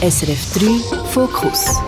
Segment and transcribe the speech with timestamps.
[0.00, 1.82] SRF 3 Fokus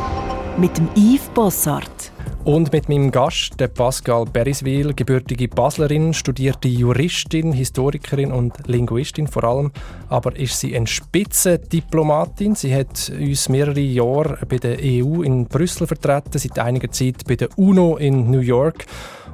[0.59, 2.11] mit dem Yves Bossart.
[2.43, 9.71] Und mit meinem Gast, Pascal Beriswil, gebürtige Baslerin, studierte Juristin, Historikerin und Linguistin vor allem.
[10.09, 12.57] Aber ist sie eine Spitzendiplomatin.
[12.57, 17.37] Sie hat uns mehrere Jahre bei der EU in Brüssel vertreten, seit einiger Zeit bei
[17.37, 18.87] der UNO in New York.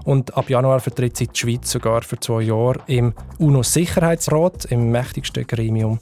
[0.04, 5.46] Und ab Januar vertritt sie die Schweiz sogar für zwei Jahre im UNO-Sicherheitsrat, im mächtigsten
[5.46, 5.98] Gremium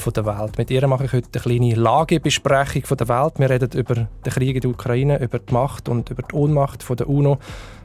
[0.00, 0.58] von der Welt.
[0.58, 3.38] Mit ihr mache ich heute eine kleine Lagebesprechung von der Welt.
[3.38, 6.82] Wir reden über den Krieg in der Ukraine, über die Macht und über die Ohnmacht
[6.82, 7.38] von der UNO,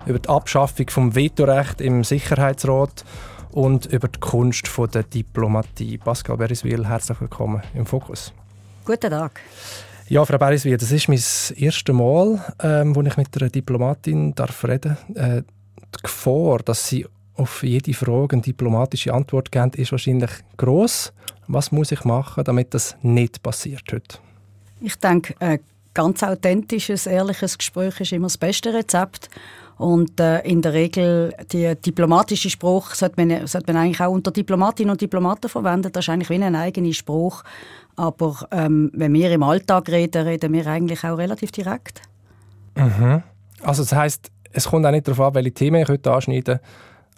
[0.05, 3.05] über die Abschaffung vom Vetorecht im Sicherheitsrat
[3.51, 5.97] und über die Kunst von der Diplomatie.
[5.97, 8.33] Pascal Beriswil, herzlich willkommen im Fokus.
[8.85, 9.41] Guten Tag.
[10.07, 11.21] Ja, Frau Beriswil, das ist mein
[11.57, 15.37] erstes Mal, ähm, wo ich mit einer Diplomatin darf reden darf.
[15.37, 21.13] Äh, die Gefahr, dass Sie auf jede Frage eine diplomatische Antwort geben, ist wahrscheinlich groß.
[21.47, 24.17] Was muss ich machen, damit das nicht passiert heute?
[24.81, 25.59] Ich denke, ein
[25.93, 29.29] ganz authentisches, ehrliches Gespräch ist immer das beste Rezept.
[29.77, 34.31] Und äh, in der Regel, die diplomatische Spruch sollte man, sollte man eigentlich auch unter
[34.31, 35.91] Diplomatinnen und Diplomaten verwenden.
[35.91, 37.43] Das ist eigentlich wie ein eigener Spruch.
[37.97, 42.01] Aber ähm, wenn wir im Alltag reden, reden wir eigentlich auch relativ direkt.
[42.75, 43.23] Mhm.
[43.61, 46.61] Also das heißt, es kommt auch nicht darauf an, welche Themen ich heute anschneide,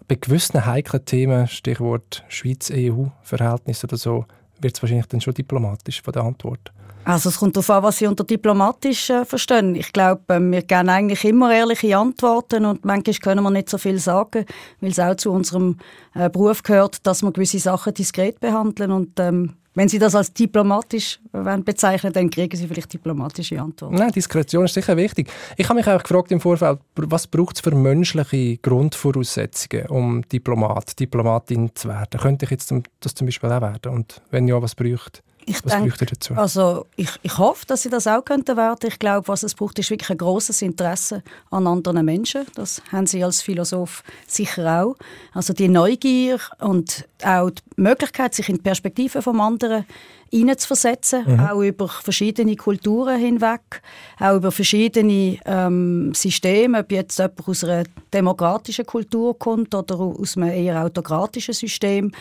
[0.07, 4.25] bei gewissen heiklen Themen, Stichwort Schweiz-EU-Verhältnis oder so,
[4.59, 6.71] wird es wahrscheinlich dann schon diplomatisch von der Antwort.
[7.03, 9.75] Also es kommt darauf an, was Sie unter diplomatisch äh, verstehen.
[9.75, 13.77] Ich glaube, äh, wir geben eigentlich immer ehrliche Antworten und manchmal können wir nicht so
[13.77, 14.45] viel sagen,
[14.81, 15.77] weil es auch zu unserem
[16.15, 20.33] äh, Beruf gehört, dass wir gewisse Sachen diskret behandeln und ähm, wenn Sie das als
[20.33, 21.19] diplomatisch
[21.63, 23.93] bezeichnen, dann kriegen Sie vielleicht diplomatische Antworten.
[23.93, 25.29] Nein, Diskretion ist sicher wichtig.
[25.55, 30.99] Ich habe mich auch gefragt im Vorfeld, was braucht es für menschliche Grundvoraussetzungen, um Diplomat,
[30.99, 32.19] Diplomatin zu werden?
[32.19, 33.93] Könnte ich jetzt das zum Beispiel auch werden?
[33.93, 36.33] Und wenn ja, was braucht ich was denke, dazu?
[36.35, 38.79] Also ich, ich hoffe, dass sie das auch könnten werden.
[38.85, 42.45] Ich glaube, was es braucht, ist wirklich ein großes Interesse an anderen Menschen.
[42.55, 44.95] Das haben sie als Philosoph sicher auch.
[45.33, 49.85] Also die Neugier und auch die Möglichkeit, sich in die Perspektive vom anderen
[50.31, 51.39] hineinzuversetzen, mhm.
[51.39, 53.81] auch über verschiedene Kulturen hinweg,
[54.19, 57.83] auch über verschiedene ähm, Systeme, ob jetzt jemand aus einer
[58.13, 62.11] demokratischen Kultur kommt oder aus einem eher autokratischen System.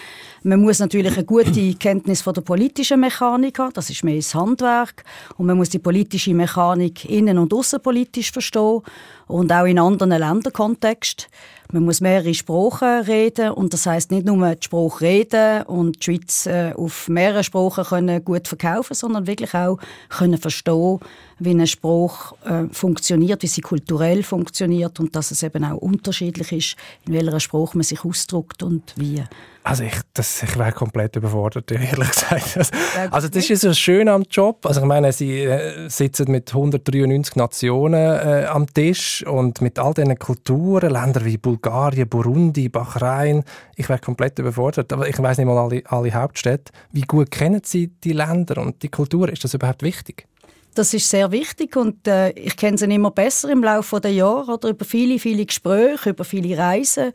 [0.43, 4.35] Man muss natürlich eine gute Kenntnis von der politischen Mechanik haben, das ist mehr das
[4.35, 5.05] Handwerk,
[5.37, 8.83] und man muss die politische Mechanik innen- und außenpolitisch verstehen
[9.27, 11.29] und auch in anderen Länderkontext.
[11.73, 16.05] Man muss mehrere Sprachen reden und das heißt nicht nur die Sprache reden und die
[16.05, 19.79] Schweiz äh, auf mehreren Sprachen können gut verkaufen, sondern wirklich auch
[20.09, 21.01] können verstehen,
[21.39, 26.53] wie ein Spruch äh, funktioniert, wie sie kulturell funktioniert und dass es eben auch unterschiedlich
[26.53, 26.77] ist,
[27.07, 29.23] in welcher Spruch man sich ausdrückt und wie.
[29.67, 32.71] Also ich, das, ich wäre komplett überfordert, ehrlich gesagt.
[33.11, 34.65] Also das ist ja so schön am Job.
[34.65, 39.93] Also ich meine, sie äh, sitzen mit 193 Nationen äh, am Tisch und mit all
[39.93, 43.43] diesen Kulturen, Länder wie Bulgarien, Burundi, Bahrain.
[43.75, 44.93] Ich wäre komplett überfordert.
[44.93, 46.73] Aber ich weiß nicht mal alle, alle Hauptstädte.
[46.93, 49.29] Wie gut kennen Sie die Länder und die Kultur?
[49.29, 50.29] Ist das überhaupt wichtig?
[50.77, 54.53] Das ist sehr wichtig und äh, ich kenne sie immer besser im Laufe der Jahre
[54.53, 57.13] oder über viele, viele Gespräche, über viele Reisen,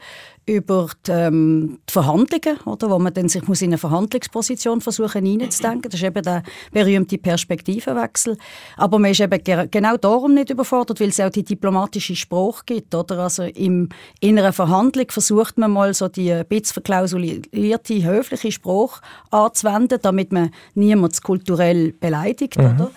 [0.48, 5.28] über die, ähm, die Verhandlungen, oder, wo man dann sich muss in eine Verhandlungsposition versuchen
[5.28, 5.92] hineinzudenken.
[5.92, 6.42] Das ist eben der
[6.72, 8.36] berühmte Perspektivenwechsel.
[8.78, 9.40] Aber man ist eben
[9.70, 12.96] genau darum nicht überfordert, weil es auch die diplomatische Sprache gibt.
[12.96, 13.20] Oder?
[13.20, 13.90] Also im,
[14.22, 20.32] in einer Verhandlung versucht man mal so die ein bisschen verklausulierte, höfliche Sprache anzuwenden, damit
[20.32, 22.58] man niemanden kulturell beleidigt.
[22.58, 22.66] Mhm.
[22.66, 22.92] Oder?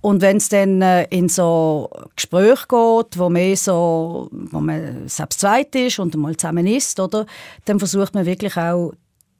[0.00, 5.40] Und wenn es dann äh, in so Gespräche geht, wo mehr so, wo man selbst
[5.40, 7.26] zweit ist und mal zusammen ist, oder,
[7.66, 8.92] dann versucht man wirklich auch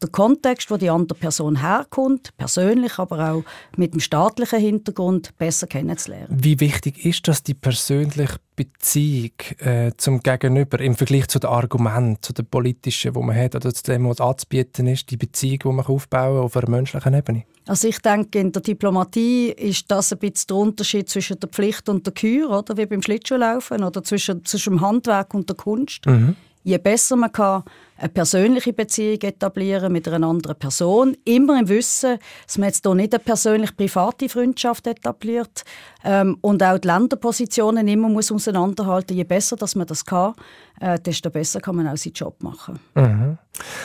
[0.03, 3.45] der Kontext, wo die andere Person herkommt, persönlich, aber auch
[3.77, 6.29] mit dem staatlichen Hintergrund besser kennenzulernen.
[6.31, 12.19] Wie wichtig ist das die persönliche Beziehung äh, zum Gegenüber im Vergleich zu den Argumenten,
[12.23, 15.69] zu den politischen, die man hat, oder zu dem, was anzubieten ist, die Beziehung, die
[15.69, 17.45] man aufbauen kann auf einer menschlichen Ebene?
[17.67, 21.89] Also ich denke, in der Diplomatie ist das ein bisschen der Unterschied zwischen der Pflicht
[21.89, 26.07] und der Kür, oder wie beim Schlittschuhlaufen, oder zwischen, zwischen dem Handwerk und der Kunst.
[26.07, 27.65] Mhm je besser man kann
[28.01, 32.95] eine persönliche Beziehung etablieren mit einer anderen Person, immer im Wissen, dass man jetzt hier
[32.95, 35.65] nicht eine persönlich private Freundschaft etabliert
[36.03, 39.17] ähm, und auch die Länderpositionen immer muss auseinanderhalten.
[39.17, 40.33] Je besser, dass man das kann,
[40.81, 42.81] äh, desto besser kann man auch seinen Job machen.
[42.95, 43.39] Mhm.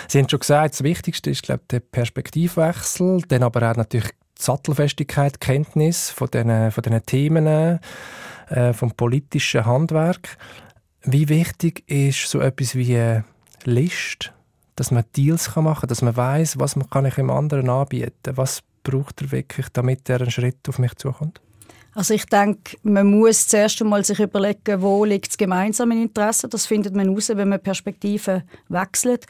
[0.08, 4.44] Sie haben schon gesagt, das Wichtigste ist glaube der Perspektivwechsel, dann aber auch natürlich die
[4.44, 7.80] Sattelfestigkeit, die Kenntnis von diesen, von diesen Themen,
[8.50, 10.38] äh, vom politischen Handwerk.
[11.04, 13.22] Wie wichtig ist so etwas wie
[13.66, 14.32] eine List,
[14.76, 18.36] dass man Deals machen kann, dass man weiß, was man kann ich dem anderen anbieten,
[18.36, 21.42] was braucht er wirklich, damit er einen Schritt auf mich zukommt?
[21.94, 26.50] Also ich denke, man muss zuerst einmal sich überlegen, wo liegt das gemeinsame Interesse.
[26.50, 29.26] Das findet man heraus, wenn man Perspektiven wechselt.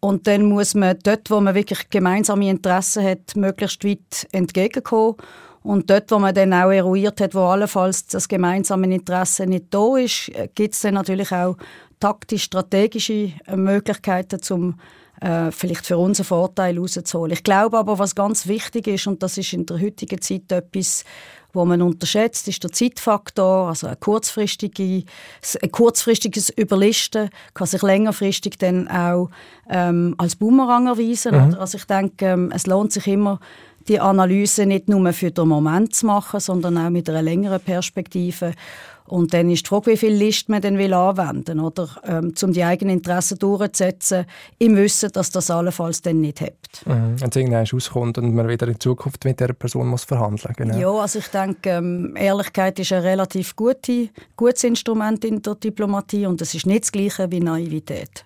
[0.00, 5.16] Und dann muss man dort, wo man wirklich gemeinsame Interessen hat, möglichst weit entgegenkommen.
[5.62, 9.96] Und dort, wo man dann auch eruiert hat, wo allenfalls das gemeinsame Interesse nicht da
[9.96, 11.56] ist, gibt es dann natürlich auch
[12.00, 14.74] taktisch-strategische Möglichkeiten, um
[15.20, 17.32] äh, vielleicht für unseren Vorteil rauszuholen.
[17.32, 21.04] Ich glaube aber, was ganz wichtig ist, und das ist in der heutigen Zeit etwas,
[21.52, 23.68] wo man unterschätzt, ist der Zeitfaktor.
[23.68, 25.04] Also ein, kurzfristige,
[25.62, 29.30] ein kurzfristiges Überlisten kann sich längerfristig dann auch
[29.68, 31.34] ähm, als Boomerang erweisen.
[31.34, 31.54] Mhm.
[31.58, 33.40] Also ich denke, ähm, es lohnt sich immer,
[33.88, 38.52] die Analyse nicht nur für den Moment zu machen, sondern auch mit einer längeren Perspektive.
[39.10, 42.52] Und dann ist die Frage, wie viel List man dann will anwenden oder ähm, um
[42.52, 44.24] die eigenen Interessen durchzusetzen,
[44.58, 46.86] im Wissen, dass das allenfalls dann nicht hebt.
[46.86, 47.20] Mhm.
[47.20, 50.78] Wenn es irgendwann auskommt und man wieder in Zukunft mit dieser Person muss verhandeln genau.
[50.78, 56.26] Ja, also ich denke, ähm, Ehrlichkeit ist ein relativ gute, gutes Instrument in der Diplomatie
[56.26, 58.24] und es ist nicht das Gleiche wie Naivität.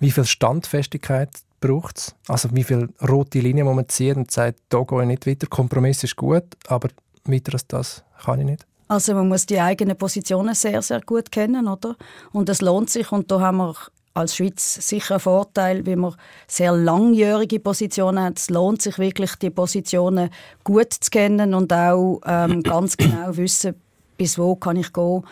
[0.00, 1.30] Wie viel Standfestigkeit
[1.60, 2.14] braucht es?
[2.26, 5.46] Also wie viele rote Linien muss man ziehen und sagt, da gehe ich nicht weiter,
[5.46, 6.88] Kompromiss ist gut, aber
[7.24, 8.66] weiter als das kann ich nicht?
[8.90, 11.94] Also man muss die eigenen Positionen sehr, sehr gut kennen, oder?
[12.32, 13.76] Und es lohnt sich und da haben wir
[14.14, 16.16] als Schweiz sicher einen Vorteil, weil wir
[16.48, 18.34] sehr langjährige Positionen haben.
[18.36, 20.30] Es lohnt sich wirklich, die Positionen
[20.64, 23.76] gut zu kennen und auch ähm, ganz genau wissen,
[24.16, 25.22] bis wo kann ich gehen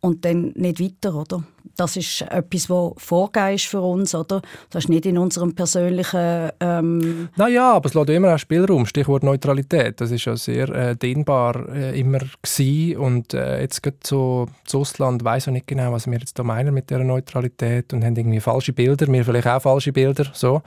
[0.00, 1.42] und dann nicht weiter, oder?
[1.80, 4.42] Das ist etwas, was vorgegeben ist für uns, oder?
[4.68, 6.50] Das ist nicht in unserem persönlichen...
[6.60, 8.84] Ähm naja, aber es lässt immer auch Spielraum.
[8.84, 9.98] Stichwort Neutralität.
[9.98, 12.98] Das ist ja sehr äh, dehnbar äh, immer gewesen.
[12.98, 16.42] Und äh, jetzt geht so das Ausland weiß auch nicht genau, was wir jetzt da
[16.42, 20.60] meinen mit dieser Neutralität und haben irgendwie falsche Bilder, wir vielleicht auch falsche Bilder, so.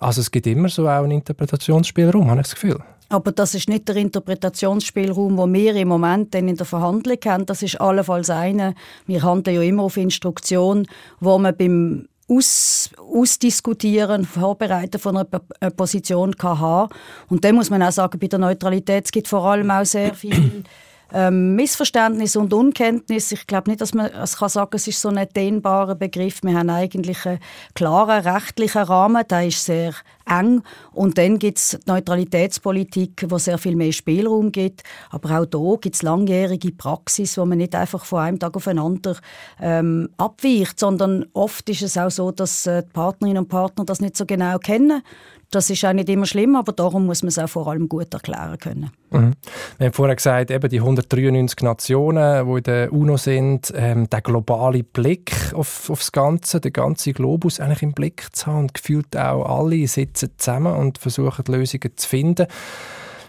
[0.00, 2.80] Also es gibt immer so auch einen Interpretationsspielraum, habe ich das Gefühl.
[3.08, 7.46] Aber das ist nicht der Interpretationsspielraum, den wir im Moment in der Verhandlung haben.
[7.46, 8.74] Das ist allenfalls einer.
[9.06, 10.86] Wir handeln ja immer auf Instruktion,
[11.20, 16.92] wo man beim aus, Ausdiskutieren, Vorbereiten von einer Position kann haben.
[17.28, 20.14] Und dann muss man auch sagen, bei der Neutralität es gibt vor allem auch sehr
[20.14, 20.64] viel
[21.12, 23.32] ähm, Missverständnis und Unkenntnis.
[23.32, 26.40] Ich glaube nicht, dass man es kann sagen, es ist so ein dehnbarer Begriff.
[26.42, 27.38] Wir haben eigentlich einen
[27.74, 29.94] klaren rechtlichen Rahmen, der ist sehr
[30.28, 30.62] eng.
[30.92, 34.82] Und dann gibt es die Neutralitätspolitik, wo sehr viel mehr Spielraum gibt.
[35.10, 38.68] Aber auch da gibt es langjährige Praxis, wo man nicht einfach von einem Tag auf
[38.68, 39.16] aufeinander
[39.60, 44.00] ähm, abweicht, sondern oft ist es auch so, dass äh, die Partnerinnen und Partner das
[44.00, 45.02] nicht so genau kennen.
[45.50, 48.12] Das ist auch nicht immer schlimm, aber darum muss man es auch vor allem gut
[48.12, 48.90] erklären können.
[49.10, 49.32] Mhm.
[49.78, 54.20] Wir haben vorher gesagt, eben die 193 Nationen, die in der UNO sind, ähm, der
[54.20, 59.16] globale Blick auf, auf das Ganze, den ganzen Globus eigentlich im Blick zu haben gefühlt
[59.16, 62.46] auch alle sitzen zusammen und versuchen Lösungen zu finden.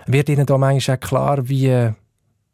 [0.07, 1.93] Wird Ihnen da manchmal auch klar, wie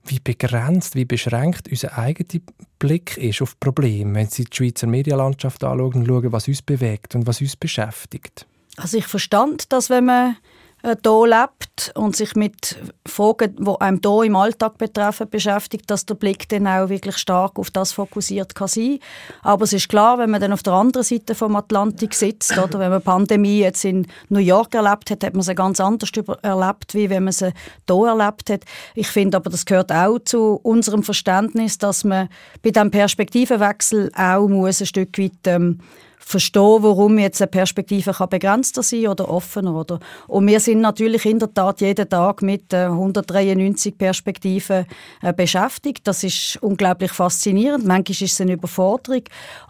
[0.08, 2.42] wie begrenzt, wie beschränkt unser eigener
[2.80, 7.16] Blick ist auf Probleme, wenn Sie die Schweizer Medienlandschaft anschauen und schauen, was uns bewegt
[7.16, 8.46] und was uns beschäftigt?
[8.78, 10.38] Also ich verstand, dass wenn man
[10.86, 12.78] hier äh, lebt und sich mit
[13.08, 17.58] Fragen, die einem hier im Alltag betreffen, beschäftigt, dass der Blick dann auch wirklich stark
[17.58, 19.00] auf das fokussiert kann sein.
[19.42, 22.80] Aber es ist klar, wenn man dann auf der anderen Seite vom Atlantik sitzt, oder
[22.80, 26.12] wenn man Pandemie jetzt in New York erlebt hat, hat man sie ganz anders
[26.42, 27.52] erlebt, wie wenn man sie
[27.90, 28.62] hier erlebt hat.
[28.94, 32.30] Ich finde aber, das gehört auch zu unserem Verständnis, dass man
[32.62, 35.80] bei diesem Perspektivenwechsel auch muss ein Stück weit ähm,
[36.26, 39.76] verstehen, warum jetzt eine Perspektive kann begrenzter sein oder offener.
[39.76, 40.00] Oder?
[40.28, 44.88] Und wir sind natürlich in der Tat jeden Tag mit äh, 193 Perspektiven
[45.22, 46.08] äh, beschäftigt.
[46.08, 47.86] Das ist unglaublich faszinierend.
[47.86, 49.22] Manchmal ist es eine Überforderung.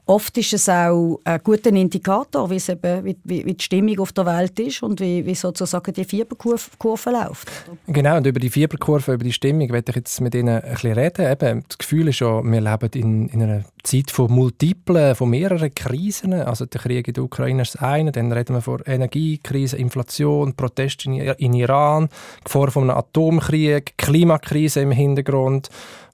[0.08, 4.28] Oft ist es auch ein guter Indikator, wie, eben, wie, wie, die Stimmung auf der
[4.28, 7.50] Welt ist und wie, wie sozusagen die Fieberkurve läuft.
[7.88, 10.94] Genau, und über die Fieberkurve, über die Stimmung werde ich jetzt mit Ihnen ein bisschen
[10.94, 11.32] reden.
[11.32, 15.74] Eben, das Gefühl ist ja, wir leben in, in einer Zeit von multiplen, von mehreren
[15.74, 16.34] Krisen.
[16.34, 20.54] Also der Krieg in der Ukraine ist das eine, dann reden wir von Energiekrise, Inflation,
[20.56, 22.10] Proteste in, in Iran,
[22.44, 25.70] Gefahr von einem Atomkrieg, Klimakrise im Hintergrund,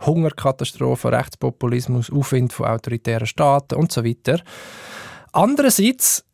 [0.05, 4.41] Hungerkatastrophe, Rechtspopulismus, Aufwind von autoritären Staaten und so weiter.
[5.31, 6.25] Andererseits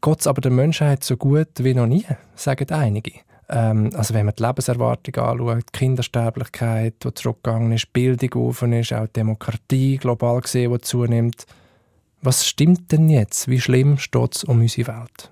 [0.00, 3.12] geht es aber der Menschheit so gut wie noch nie, sagen einige.
[3.48, 8.92] Ähm, also wenn man die Lebenserwartung anschaut, die Kindersterblichkeit, die zurückgegangen ist, Bildung offen ist,
[8.92, 11.46] auch die Demokratie global gesehen, die zunimmt.
[12.22, 13.48] Was stimmt denn jetzt?
[13.48, 15.30] Wie schlimm steht es um unsere Welt?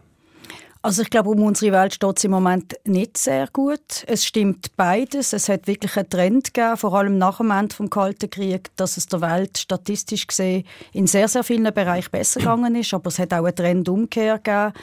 [0.85, 4.05] Also ich glaube, um unsere Welt steht es im Moment nicht sehr gut.
[4.07, 5.33] Es stimmt beides.
[5.33, 8.99] Es hat wirklich einen Trend gegeben, vor allem nach dem Ende des Kalten Krieges, dass
[8.99, 12.93] es der Welt statistisch gesehen in sehr, sehr vielen Bereichen besser gegangen ist.
[12.93, 14.75] Aber es hat auch einen Trendumkehr gegeben.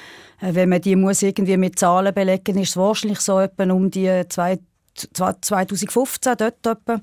[0.41, 3.91] Äh, wenn man die muss irgendwie mit Zahlen belegen, ist es wahrscheinlich so etwa um
[3.91, 4.57] die zwei
[4.95, 7.01] 2015 dort etwa.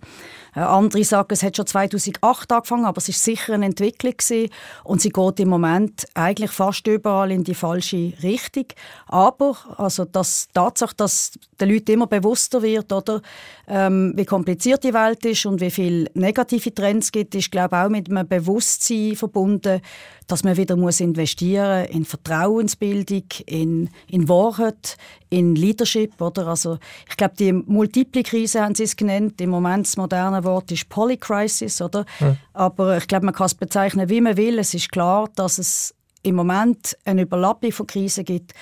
[0.55, 4.51] Äh, andere sagen, es hat schon 2008 angefangen, aber es ist sicher eine Entwicklung gewesen.
[4.85, 8.67] und sie geht im Moment eigentlich fast überall in die falsche Richtung.
[9.07, 13.23] Aber also das Tatsache, dass den Leuten immer bewusster wird, oder
[13.67, 17.83] ähm, wie kompliziert die Welt ist und wie viele negative Trends gibt, ist glaube ich
[17.83, 19.81] auch mit einem Bewusstsein verbunden,
[20.29, 24.97] dass man wieder muss investieren in Vertrauensbildung, in, in Wahrheit,
[25.31, 26.21] in Leadership.
[26.21, 26.47] Oder?
[26.47, 29.41] Also, ich glaube, die multiple Krise haben sie es genannt.
[29.41, 31.81] Im Moment das moderne Wort ist Polycrisis.
[31.81, 32.05] Oder?
[32.21, 32.37] Ja.
[32.53, 34.59] Aber ich glaube, man kann es bezeichnen, wie man will.
[34.59, 38.53] Es ist klar, dass es im Moment eine Überlappung von Krisen gibt,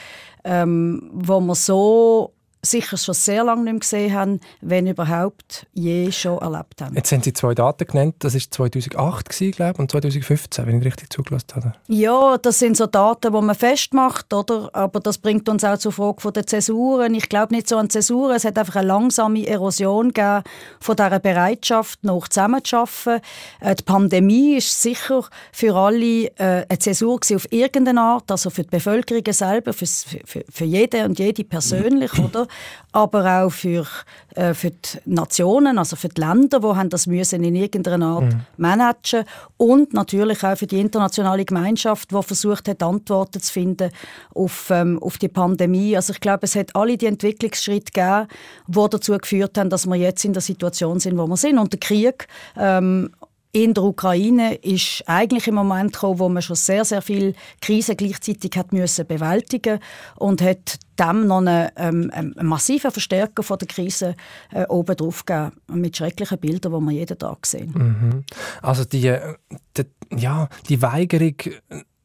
[0.44, 2.32] ähm, wo man so
[2.62, 6.94] sicher schon sehr lange nicht mehr gesehen haben, wenn überhaupt je schon erlebt haben.
[6.94, 8.16] Jetzt haben Sie zwei Daten genannt.
[8.20, 11.72] Das war 2008 gewesen, glaube und 2015, wenn ich richtig zugelassen habe.
[11.88, 14.70] Ja, das sind so Daten, die man festmacht, oder?
[14.72, 17.14] Aber das bringt uns auch zur Frage der Zäsuren.
[17.14, 18.36] Ich glaube nicht so an Zäsuren.
[18.36, 20.42] Es hat einfach eine langsame Erosion gegeben
[20.80, 23.20] von dieser Bereitschaft, noch zusammenzuarbeiten.
[23.60, 28.62] Äh, die Pandemie ist sicher für alle äh, eine Zäsur auf irgendeine Art, also für
[28.62, 32.45] die Bevölkerung selber, für, für, für jede und jede persönlich, oder?
[32.92, 33.86] Aber auch für,
[34.34, 38.32] äh, für die Nationen, also für die Länder, die haben das müssen in irgendeiner Art
[38.32, 38.40] mhm.
[38.56, 39.24] managen
[39.56, 43.90] und natürlich auch für die internationale Gemeinschaft, die versucht hat, Antworten zu finden
[44.34, 45.96] auf, ähm, auf die Pandemie.
[45.96, 48.28] Also ich glaube, es hat alle die Entwicklungsschritte gegeben,
[48.66, 51.58] die dazu geführt haben, dass wir jetzt in der Situation sind, wo wir sind.
[51.58, 53.10] Und der Krieg ähm,
[53.56, 57.32] in der Ukraine ist eigentlich im Moment gekommen, wo man schon sehr, sehr viele
[57.62, 59.78] Krisen gleichzeitig hat müssen bewältigen
[60.16, 64.14] und hat dem noch eine, ähm, eine massive Verstärkung von der Krise
[64.52, 67.72] äh, oben drauf gegeben, mit schrecklichen Bildern, die wir jeden Tag sehen.
[67.74, 68.24] Mhm.
[68.60, 69.36] Also die, äh,
[69.74, 71.36] die, ja, die Weigerung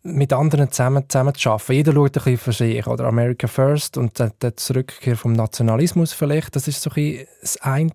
[0.03, 1.74] mit anderen zusammen, zusammen zu arbeiten.
[1.74, 6.55] Jeder schaut ein bisschen für sich, oder America First und der Zurückkehr vom Nationalismus vielleicht,
[6.55, 7.91] das ist so ein das eine.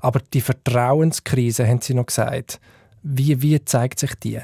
[0.00, 2.60] Aber die Vertrauenskrise, haben Sie noch gesagt,
[3.06, 4.40] wie, wie zeigt sich die?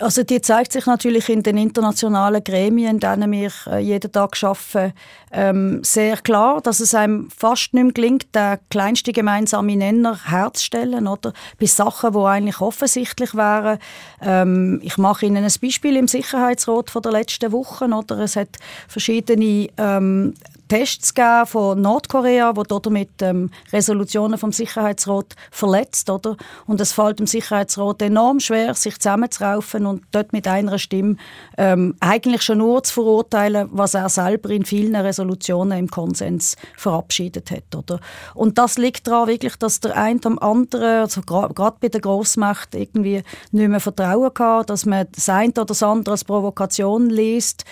[0.00, 4.92] Also die zeigt sich natürlich in den internationalen Gremien, in denen wir jeden Tag arbeiten,
[5.30, 11.06] ähm, sehr klar, dass es einem fast nicht mehr gelingt, den kleinsten gemeinsamen Nenner herzustellen,
[11.06, 11.32] oder?
[11.60, 13.78] Bei Sachen, die eigentlich offensichtlich wären.
[14.20, 18.18] Ähm, ich mache Ihnen ein Beispiel im Sicherheitsrat von der letzten Woche, oder?
[18.18, 18.58] Es hat
[18.88, 20.34] verschiedene ähm,
[20.68, 26.36] Tests gegeben von Nordkorea, die damit ähm, Resolutionen vom Sicherheitsrat verletzt, oder?
[26.66, 31.16] Und es fällt dem Sicherheitsrat enorm schwer, sich zusammenzuraufen und dort mit einer Stimme
[31.58, 37.50] ähm, eigentlich schon nur zu verurteilen, was er selber in vielen Resolutionen im Konsens verabschiedet
[37.50, 38.00] hat, oder?
[38.34, 42.74] Und das liegt daran wirklich, dass der eine am anderen, also gerade bei der Großmacht
[42.74, 47.64] irgendwie nicht mehr Vertrauen kann, dass man das eine oder das andere als Provokation liest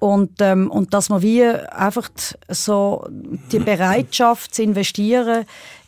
[0.00, 2.08] und, ähm, und dass man wie einfach
[2.48, 3.06] so
[3.52, 5.44] die Bereitschaft zu investieren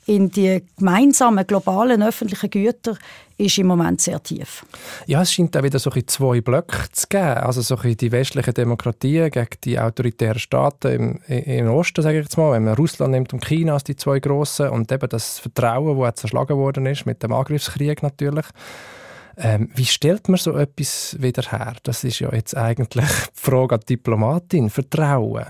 [0.07, 2.97] in die gemeinsamen globalen öffentlichen Güter
[3.39, 4.65] ist im Moment sehr tief.
[5.07, 7.39] Ja, es scheint auch wieder so zwei Blöcke zu geben.
[7.39, 12.37] Also so die westlichen Demokratien gegen die autoritären Staaten im, im Osten, sage ich jetzt
[12.37, 12.53] mal.
[12.53, 16.17] Wenn man Russland nimmt und China als die zwei grossen und eben das Vertrauen, das
[16.17, 18.47] zerschlagen worden ist mit dem Angriffskrieg natürlich.
[19.37, 21.75] Ähm, wie stellt man so etwas wieder her?
[21.83, 24.71] Das ist ja jetzt eigentlich die Frage an die Diplomatin.
[24.71, 25.47] Vertrauen.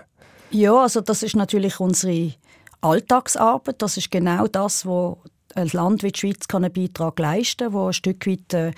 [0.50, 2.34] Ja, also das ist natürlich unsere
[2.80, 3.80] Alltagsarbeit.
[3.80, 5.16] Das ist genau das, was
[5.54, 8.72] ein Land wie die Schweiz kann einen Beitrag leisten kann, wo ein Stück weit äh,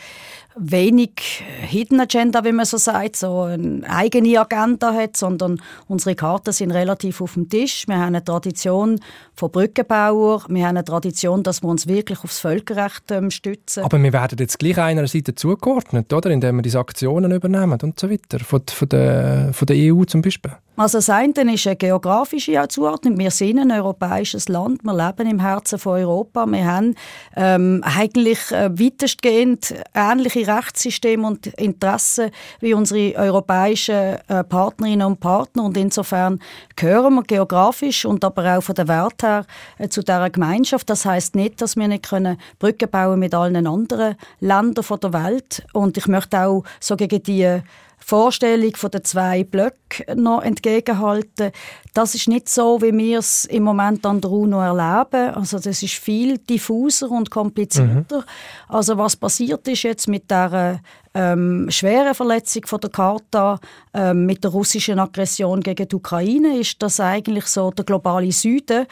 [0.56, 6.52] wenig Hidden Agenda, wie man so sagt, so eine eigene Agenda hat, sondern unsere Karten
[6.52, 7.86] sind relativ auf dem Tisch.
[7.88, 9.00] Wir haben eine Tradition
[9.34, 13.84] von Brückenbauer, wir haben eine Tradition, dass wir uns wirklich aufs Völkerrecht ähm, stützen.
[13.84, 16.30] Aber wir werden jetzt gleich einer Seite zugeordnet, oder?
[16.30, 20.22] indem wir diese Aktionen übernehmen und so weiter, von, von, der, von der EU zum
[20.22, 20.52] Beispiel.
[20.76, 23.16] Also das eine ist eine geografische Zuordnung.
[23.16, 26.46] Wir sind ein europäisches Land, wir leben im Herzen von Europa.
[26.46, 26.96] Wir haben
[27.36, 35.64] ähm, eigentlich äh, weitestgehend ähnliche Rechtssysteme und Interessen wie unsere europäischen äh, Partnerinnen und Partner.
[35.64, 36.40] Und insofern
[36.76, 39.46] gehören wir geografisch und aber auch von der Wert her
[39.78, 40.88] äh, zu dieser Gemeinschaft.
[40.88, 45.66] Das heißt nicht, dass wir nicht können Brücken bauen mit allen anderen Ländern der Welt.
[45.72, 47.60] Und ich möchte auch so gegen die
[48.06, 51.52] Vorstellung von den zwei Blöcken noch entgegenhalten.
[51.94, 55.34] Das ist nicht so, wie wir es im Moment an der UNO erleben.
[55.34, 58.18] Also das ist viel diffuser und komplizierter.
[58.18, 58.24] Mhm.
[58.68, 60.80] Also was passiert ist jetzt mit der
[61.14, 63.58] ähm, schweren Verletzung von der Charta
[63.94, 68.86] ähm, mit der russischen Aggression gegen die Ukraine ist, dass eigentlich so der globale Süden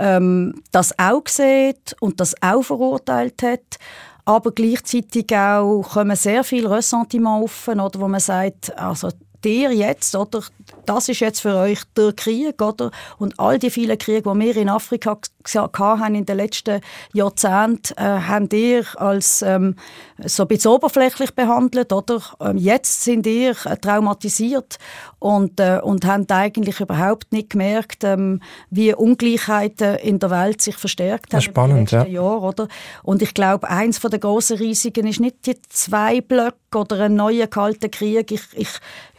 [0.00, 3.78] ähm, das auch sieht und das auch verurteilt hat
[4.26, 9.10] aber gleichzeitig auch kommen sehr viele Ressentiments offen, oder, wo man sagt, also
[9.44, 10.42] ihr jetzt, oder,
[10.84, 12.90] das ist jetzt für euch der Krieg, oder?
[13.18, 15.18] Und all die vielen Kriege, die wir in Afrika
[15.54, 16.80] haben in den letzten
[17.12, 19.76] Jahrzehnten, äh, haben ihr als ähm,
[20.24, 22.20] so ein bisschen oberflächlich behandelt, oder?
[22.40, 24.78] Ähm, jetzt sind ihr äh, traumatisiert
[25.18, 28.40] und, äh, und haben eigentlich überhaupt nicht gemerkt, ähm,
[28.70, 32.22] wie Ungleichheiten in der Welt sich verstärkt haben spannend, in den letzten ja.
[32.22, 32.68] Jahren, oder?
[33.02, 37.46] Und ich glaube, eins der grossen Risiken ist nicht die zwei Blöcke oder ein neuer
[37.46, 38.30] kalter Krieg.
[38.30, 38.68] Ich, ich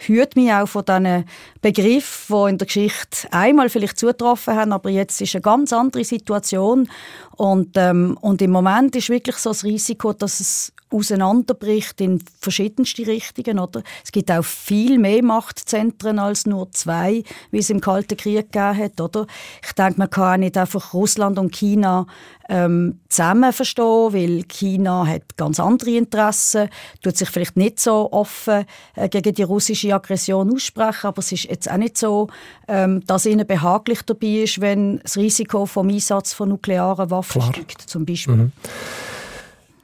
[0.08, 1.26] hüte mich auch von diesen
[1.62, 6.04] Begriffen, die in der Geschichte einmal vielleicht zutroffen haben, aber jetzt ist eine ganz andere
[6.04, 6.90] Situation.
[7.36, 13.06] Und, ähm, und im Moment ist wirklich so das Risiko, dass es auseinanderbricht in verschiedenste
[13.08, 13.60] Richtungen.
[13.60, 13.84] Oder?
[14.04, 18.78] Es gibt auch viel mehr Machtzentren als nur zwei, wie es im Kalten Krieg gegeben
[18.78, 19.02] hat.
[19.02, 19.28] Oder?
[19.66, 22.08] Ich denke, man kann auch nicht einfach Russland und China
[22.50, 26.70] ähm, zusammen verstehen, weil China hat ganz andere Interessen,
[27.02, 28.66] tut sich vielleicht nicht so offen
[28.96, 32.28] äh, gegen die russische Aggression aussprechen, aber es ist jetzt auch nicht so,
[32.68, 37.82] ähm, dass ihnen behaglich dabei ist, wenn das Risiko vom Einsatz von nuklearen Waffen steigt,
[37.82, 38.36] zum Beispiel.
[38.36, 38.52] Mhm.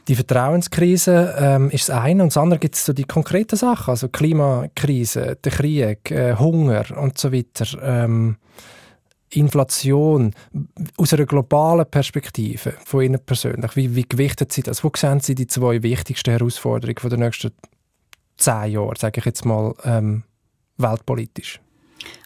[0.08, 3.92] Die Vertrauenskrise ähm, ist das eine und das andere gibt es so die konkreten Sachen,
[3.92, 8.38] also Klimakrise, der Krieg, äh, Hunger und so weiter, ähm,
[9.30, 10.34] Inflation
[10.98, 13.76] aus einer globalen Perspektive von Ihnen persönlich.
[13.76, 14.84] Wie, wie gewichtet Sie das?
[14.84, 17.52] Wo sehen Sie die zwei wichtigsten Herausforderungen der nächsten
[18.38, 20.24] zehn Jahre, sage ich jetzt mal, ähm,
[20.78, 21.60] weltpolitisch?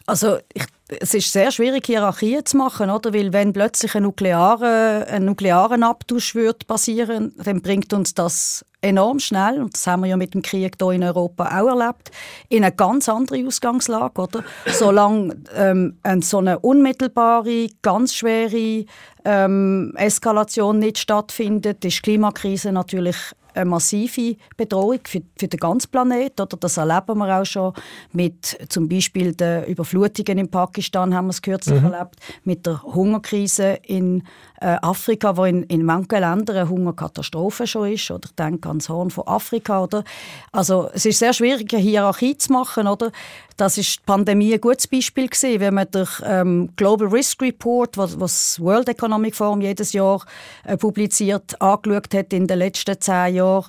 [0.06, 0.64] Also ich,
[1.00, 3.12] es ist sehr schwierig, Hierarchien zu machen, oder?
[3.12, 9.18] Weil wenn plötzlich ein nuklearer, ein nuklearen Abtausch wird passieren, dann bringt uns das enorm
[9.18, 12.10] schnell, und das haben wir ja mit dem Krieg hier in Europa auch erlebt,
[12.48, 14.44] in eine ganz andere Ausgangslage, oder?
[14.66, 18.84] Solange ähm, eine so eine unmittelbare, ganz schwere
[19.24, 23.16] ähm, Eskalation nicht stattfindet, ist die Klimakrise natürlich
[23.58, 26.42] eine massive Bedrohung für, für den ganzen Planeten.
[26.42, 27.72] Oder das erleben wir auch schon
[28.12, 31.92] mit zum Beispiel den Überflutungen in Pakistan, haben wir es kürzlich mhm.
[31.92, 34.22] erlebt, mit der Hungerkrise in
[34.60, 38.10] äh, Afrika, wo in, in manchen Ländern eine Hungerkatastrophe schon ist.
[38.10, 39.82] Oder denke ans Horn von Afrika.
[39.82, 40.04] Oder?
[40.52, 42.86] Also es ist sehr schwierig, eine Hierarchie zu machen.
[42.86, 43.12] Oder?
[43.58, 47.96] Das ist die Pandemie ein gutes Beispiel gewesen, wenn man durch ähm, Global Risk Report,
[47.96, 50.24] was, was World Economic Forum jedes Jahr
[50.62, 53.66] äh, publiziert, angeschaut hat in den letzten zehn Jahren,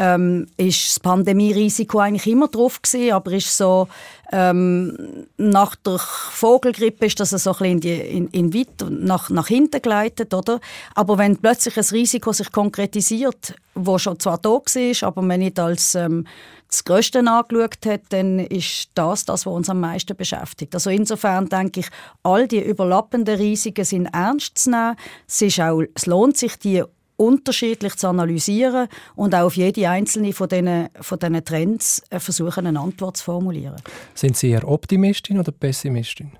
[0.00, 3.86] ähm, ist das Pandemierisiko eigentlich immer drauf gewesen, aber ist so
[4.32, 9.48] ähm, nach der Vogelgrippe ist das so ein in, die, in, in weit nach, nach
[9.48, 10.58] hinten geleitet, oder?
[10.94, 15.60] Aber wenn plötzlich ein Risiko sich konkretisiert, wo schon zwar da war, aber man nicht
[15.60, 16.26] als ähm,
[16.68, 20.74] das Größte angeschaut hat, dann ist das das, was uns am meisten beschäftigt.
[20.74, 21.88] Also insofern denke ich,
[22.22, 24.96] all die überlappenden Risiken sind ernst zu nehmen.
[25.28, 26.84] Es, ist auch, es lohnt sich, die
[27.20, 32.66] unterschiedlich zu analysieren und auch auf jede einzelne von diesen, von diesen Trends äh, versuchen,
[32.66, 33.76] eine Antwort zu formulieren.
[34.14, 36.32] Sind Sie eher Optimistin oder Pessimistin?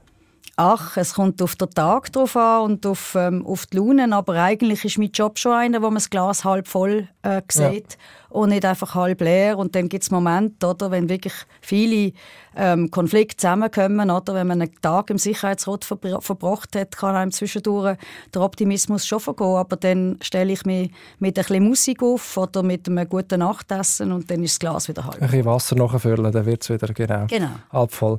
[0.63, 4.35] Ach, es kommt auf den Tag drauf an und auf, ähm, auf die Laune, aber
[4.35, 7.97] eigentlich ist mein Job schon einer, wo man das Glas halb voll äh, sieht ja.
[8.29, 9.57] und nicht einfach halb leer.
[9.57, 12.13] Und dann gibt es Momente, oder, wenn wirklich viele
[12.55, 17.33] ähm, Konflikte zusammenkommen, oder, wenn man einen Tag im Sicherheitsrat verbr verbracht hat, kann einem
[17.33, 17.97] zwischendurch
[18.35, 22.63] der Optimismus schon vergehen, aber dann stelle ich mich mit ein bisschen Musik auf oder
[22.63, 25.15] mit einem guten Nachtessen und dann ist das Glas wieder halb.
[25.15, 27.49] Ein bisschen Wasser nachfüllen, dann wird es wieder genau, genau.
[27.73, 28.19] halb voll.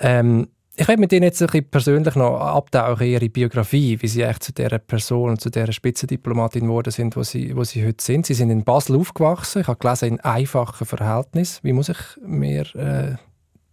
[0.00, 4.24] Ähm, ich werde mit Ihnen jetzt ein bisschen persönlich noch abtauchen, Ihre Biografie, wie Sie
[4.24, 8.26] eigentlich zu dieser Person, zu dieser Spitzendiplomatin geworden sind, wo Sie, wo Sie heute sind.
[8.26, 9.62] Sie sind in Basel aufgewachsen.
[9.62, 11.60] Ich habe gelesen, in einfachen Verhältnissen.
[11.62, 13.16] Wie muss ich mir äh,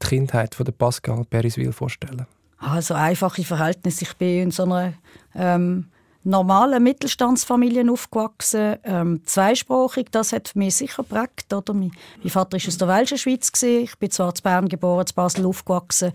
[0.02, 2.28] die Kindheit von der Pascal Periswil vorstellen?
[2.58, 4.04] Also einfache Verhältnisse.
[4.04, 4.94] Ich bin in so einer
[5.34, 5.88] ähm,
[6.24, 11.52] normalen Mittelstandsfamilien aufgewachsen, ähm, zweisprachig, das hat mich sicher geprägt.
[11.54, 11.74] Oder?
[11.74, 13.84] Mein, mein Vater war aus der Welschen Schweiz, gewesen.
[13.84, 16.12] ich bin zwar in Bern geboren, in Basel aufgewachsen,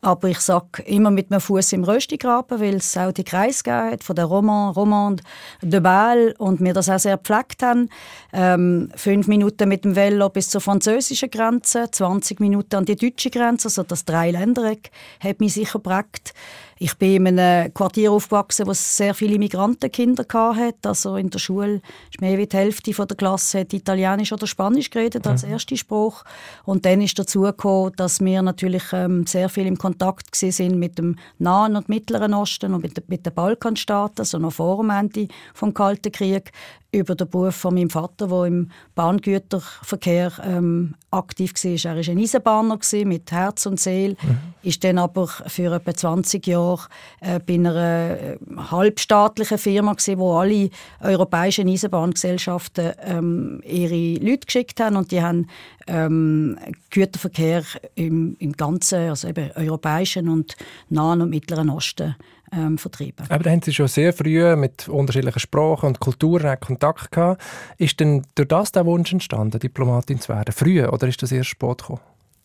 [0.00, 4.04] aber ich sage immer mit einem Fuß im Röstigraben, weil es auch die Kreis hat
[4.04, 5.24] von der Roman, Romande
[5.60, 7.88] de Bâle und wir das auch sehr gepflegt haben.
[8.32, 13.30] Ähm, fünf Minuten mit dem Velo bis zur französischen Grenze, 20 Minuten an die deutsche
[13.30, 14.90] Grenze, also das Dreiländereck
[15.20, 16.32] hat mich sicher geprägt.
[16.78, 20.88] Ich bin in einem Quartier aufgewachsen, wo es sehr viele Migrantenkinder hatte.
[20.88, 24.90] Also in der Schule ist mehr als die Hälfte der Klasse hat Italienisch oder Spanisch
[24.90, 25.52] geredet als mhm.
[25.52, 26.24] erste Sprache.
[26.64, 30.98] Und dann ist dazu gekommen, dass wir natürlich ähm, sehr viel im Kontakt sind mit
[30.98, 35.28] dem Nahen und Mittleren Osten und mit, mit den Balkanstaaten, also noch vor dem Ende
[35.54, 36.52] vom Kalten Krieg
[36.90, 41.70] über den Beruf von meinem Vater, der im Bahngüterverkehr ähm, aktiv war.
[41.70, 44.38] Er war ein Eisenbahner mit Herz und Seele, mhm.
[44.62, 46.80] ist dann aber für etwa 20 Jahre
[47.20, 50.70] äh, bei einer äh, halbstaatlichen Firma gewesen, wo alle
[51.00, 55.46] europäischen Eisenbahngesellschaften ähm, ihre Leute geschickt haben und die haben
[55.86, 56.58] ähm,
[56.90, 57.64] Güterverkehr
[57.96, 60.56] im, im ganzen, also eben europäischen und
[60.88, 62.16] Nahen und Mittleren Osten
[62.52, 63.26] ähm, vertrieben.
[63.28, 67.42] Aber da haben Sie schon sehr früh mit unterschiedlichen Sprachen und Kulturen Kontakt gehabt.
[67.76, 70.52] Ist denn durch das der Wunsch entstanden, Diplomatin zu werden?
[70.52, 72.00] Früh oder ist das erst spät gekommen?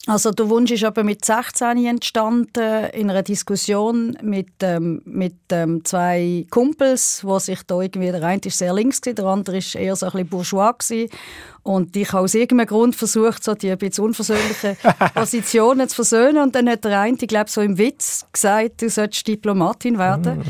[0.06, 5.86] Also der Wunsch ist aber mit 16 entstanden in einer Diskussion mit, ähm, mit ähm,
[5.86, 9.76] zwei Kumpels, wo sich da irgendwie der eine ist sehr links gewesen, der andere ist
[9.76, 11.10] eher so ein bisschen bourgeois gewesen.
[11.63, 14.76] Und ich habe aus irgendeinem Grund versucht, so die ein bisschen unversöhnlichen
[15.13, 18.89] Positionen zu versöhnen und dann hat der eine, ich glaube so im Witz gesagt, du
[18.89, 20.39] solltest Diplomatin werden.
[20.39, 20.43] Mm.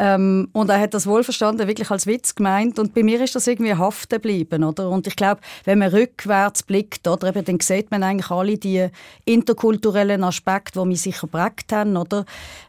[0.00, 2.78] Ähm, und er hat das wohlverstanden wirklich als Witz gemeint.
[2.78, 4.88] Und bei mir ist das irgendwie haften geblieben, oder?
[4.90, 8.88] Und ich glaube, wenn man rückwärts blickt, oder, eben, dann sieht man eigentlich alle die
[9.24, 12.26] interkulturellen Aspekte, die mich sicher prägt haben, oder?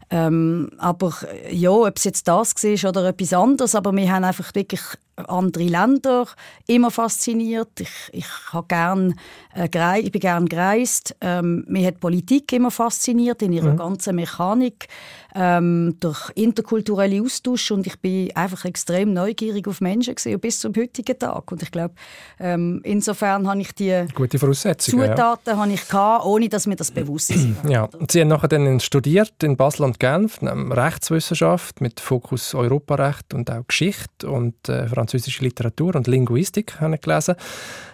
[0.09, 1.13] Ähm, aber
[1.51, 4.81] ja, ob es jetzt das war oder etwas anderes, aber wir haben einfach wirklich
[5.27, 6.27] andere Länder
[6.67, 7.79] immer fasziniert.
[7.79, 8.25] Ich, ich,
[8.67, 9.15] gern,
[9.55, 11.15] äh, ich bin gerne gereist.
[11.21, 13.77] Ähm, mich hat Politik immer fasziniert in ihrer mhm.
[13.77, 14.87] ganzen Mechanik
[15.35, 20.73] ähm, durch interkulturelle Austausch und ich bin einfach extrem neugierig auf Menschen gewesen, bis zum
[20.75, 21.93] heutigen Tag und ich glaube
[22.39, 25.57] ähm, insofern habe ich die Gute Voraussetzungen, Zutaten ja.
[25.57, 27.47] habe ich gehabt, ohne dass mir das bewusst ist.
[27.67, 27.89] ja.
[28.09, 33.67] Sie haben nachher dann studiert in Basel und Genf Rechtswissenschaft mit Fokus Europarecht und auch
[33.67, 37.35] Geschichte und äh, französische Literatur und Linguistik habe ich gelesen.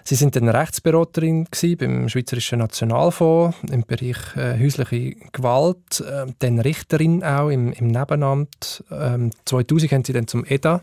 [0.08, 1.48] Sie sind dann Rechtsberaterin
[1.80, 8.84] beim Schweizerischen Nationalfonds im Bereich äh, häusliche Gewalt, äh, dann Richterin auch im, im Nebenamt.
[8.92, 10.82] Ähm, 2000 haben sie dann zum EDA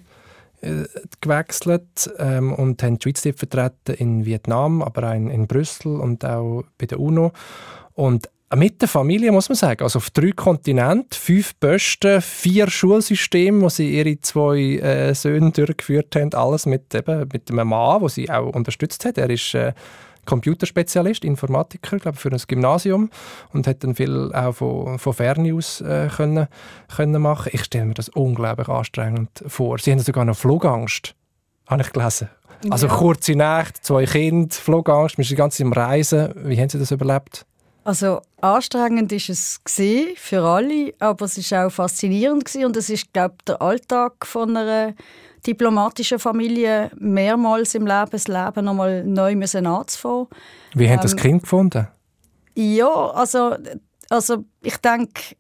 [0.61, 0.87] äh,
[1.21, 6.25] gewechselt ähm, und haben die Schweiz vertreten in Vietnam, aber auch in, in Brüssel und
[6.25, 7.31] auch bei der UNO.
[7.95, 9.83] Und mit der Familie, muss man sagen.
[9.83, 16.15] Also auf drei Kontinenten, fünf Posten, vier Schulsysteme, wo sie ihre zwei äh, Söhne durchgeführt
[16.17, 16.35] haben.
[16.35, 19.19] Alles mit, eben, mit einem Mann, der sie auch unterstützt hat.
[19.19, 19.73] Er ist äh,
[20.25, 23.11] Computerspezialist, Informatiker, glaube für ein Gymnasium
[23.53, 26.47] und hat dann viel auch von, von Ferne aus äh, können,
[26.95, 27.51] können machen.
[27.53, 29.79] Ich stelle mir das unglaublich anstrengend vor.
[29.79, 31.15] Sie haben sogar noch Flugangst,
[31.67, 32.29] habe ich gelesen.
[32.71, 32.95] Also ja.
[32.95, 36.33] kurze Nacht, zwei Kinder, Flugangst, man ist die ganze Zeit im Reisen.
[36.45, 37.45] Wie haben Sie das überlebt?
[37.85, 39.61] Also anstrengend ist es
[40.17, 44.57] für alle, aber es ist auch faszinierend und es ist, glaube ich, der Alltag von
[44.57, 44.95] einer
[45.47, 50.29] diplomatischen Familie mehrmals im Leben das Leben nochmal neu müssen anzufangen.
[50.75, 51.89] Wie ähm, haben das Kind gefunden?
[52.55, 53.57] Ja, also,
[54.09, 55.35] also ich denke,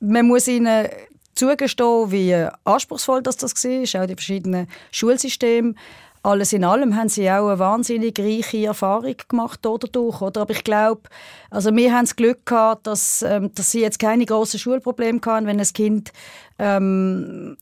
[0.00, 0.88] man muss ihnen
[1.34, 5.74] zugestehen, wie anspruchsvoll das, das war, auch die verschiedenen Schulsysteme.
[6.22, 10.42] Alles in allem haben sie auch eine wahnsinnig reiche Erfahrung gemacht dadurch, oder?
[10.42, 11.02] Aber ich glaube,
[11.50, 15.46] also wir haben das Glück gehabt, dass, ähm, dass sie jetzt keine grossen Schulprobleme hatten,
[15.46, 16.12] wenn ein Kind
[16.58, 17.56] ähm,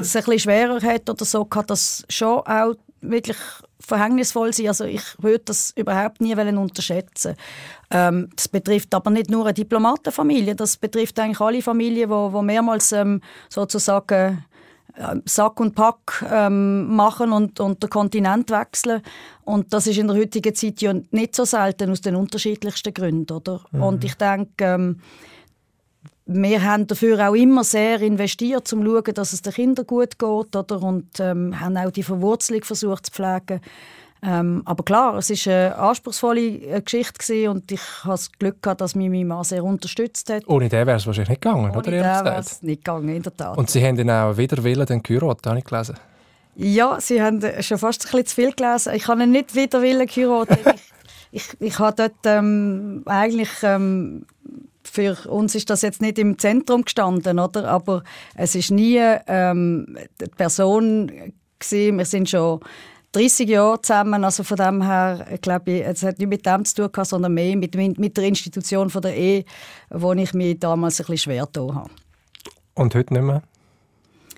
[0.00, 3.36] es ein bisschen schwerer hat oder so, kann das schon auch wirklich
[3.78, 4.68] verhängnisvoll sein.
[4.68, 7.36] Also ich würde das überhaupt nie unterschätzen.
[7.90, 12.42] Ähm, das betrifft aber nicht nur eine Diplomatenfamilie, das betrifft eigentlich alle Familien, wo, wo
[12.42, 14.44] mehrmals ähm, sozusagen
[15.26, 19.02] Sack und Pack ähm, machen und, und den Kontinent wechseln.
[19.44, 23.32] Und das ist in der heutigen Zeit ja nicht so selten aus den unterschiedlichsten Gründen,
[23.32, 23.60] oder?
[23.72, 23.82] Mhm.
[23.82, 25.00] Und ich denke, ähm,
[26.26, 30.18] wir haben dafür auch immer sehr investiert, um zu schauen, dass es den Kindern gut
[30.18, 30.82] geht, oder?
[30.82, 33.60] Und ähm, haben auch die Verwurzelung versucht zu pflegen.
[34.26, 38.80] Ähm, aber klar, es war eine anspruchsvolle äh, Geschichte und ich hatte das Glück, gehabt,
[38.80, 40.42] dass mich mein Mann sehr unterstützt hat.
[40.48, 41.88] Ohne den wäre es wahrscheinlich nicht gegangen, Ohne oder?
[41.88, 43.56] Ohne den wäre es nicht gegangen, in der Tat.
[43.56, 45.96] Und Sie haben dann auch wieder Willen den geheiratet, habe ich gelesen?
[46.56, 48.94] Ja, Sie haben schon fast ein bisschen zu viel gelesen.
[48.94, 50.58] Ich habe ihn nicht wieder Willen geheiratet.
[51.30, 53.50] ich, ich, ich habe dort ähm, eigentlich...
[53.62, 54.26] Ähm,
[54.82, 57.68] für uns ist das jetzt nicht im Zentrum gestanden, oder?
[57.68, 58.02] Aber
[58.34, 61.08] es ist nie ähm, die Person
[61.58, 61.98] gewesen.
[61.98, 62.60] Wir sind schon
[63.16, 64.24] 30 Jahre zusammen.
[64.24, 67.56] Also von dem her, glaube ich, es hat nicht mit dem zu tun sondern mehr
[67.56, 69.44] mit, mit der Institution von der Ehe,
[69.90, 71.90] wo ich mich damals ein bisschen schwer getan habe.
[72.74, 73.42] Und heute nicht mehr?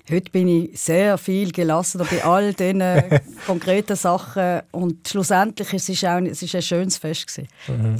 [0.09, 2.81] Heute bin ich sehr viel gelassen bei all diesen
[3.45, 7.47] konkreten Sachen und schlussendlich es ist es auch, es ist ein schönes Fest gewesen.
[7.67, 7.97] Mhm.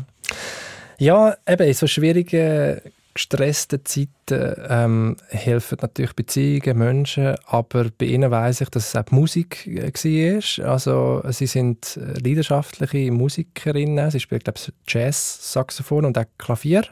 [0.98, 2.82] Ja, eben in so schwierigen
[3.20, 9.04] gestressten Zeiten ähm, helfen natürlich Beziehungen, Menschen, aber bei ihnen weiß ich, dass es auch
[9.04, 10.70] die Musik äh, war.
[10.72, 16.86] Also sie sind äh, leidenschaftliche Musikerinnen, sie spielen glaube ich Jazz-Saxophon und auch Klavier.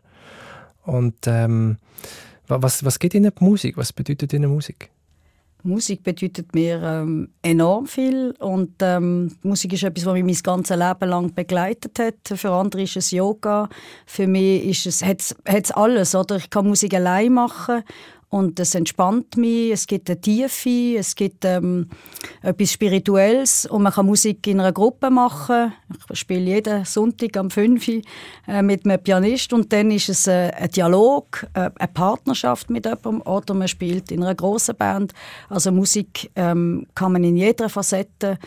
[0.83, 1.77] Und ähm,
[2.47, 3.77] was, was geht Ihnen die Musik?
[3.77, 4.89] Was bedeutet Ihnen Musik?
[5.67, 10.77] Musik bedeutet mir ähm, enorm viel und ähm, Musik ist etwas, was mich mein ganzes
[10.77, 12.39] Leben lang begleitet hat.
[12.39, 13.69] Für andere ist es Yoga,
[14.05, 16.37] für mich ist es hat's, hat's alles, oder?
[16.37, 17.83] Ich kann Musik allein machen
[18.29, 21.89] und es entspannt mich, es gibt eine Tiefe, es gibt ähm,
[22.41, 25.71] etwas Spirituelles und man kann Musik in einer Gruppe machen.
[26.11, 28.01] Ich spiele jeden Sonntag am 5 Uhr
[28.47, 32.85] äh, mit einem Pianist und dann ist es äh, ein Dialog, äh, eine Partnerschaft mit
[32.85, 35.13] jemandem oder man spielt in einer großen Band.
[35.47, 38.37] Also Musik ähm, kann man in jeder Facette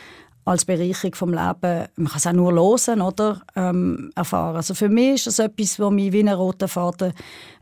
[0.45, 4.57] als Bereicherung vom Leben, man kann es auch nur hören oder ähm, erfahren.
[4.57, 7.13] Also für mich ist das etwas, was mich wie ein roter Faden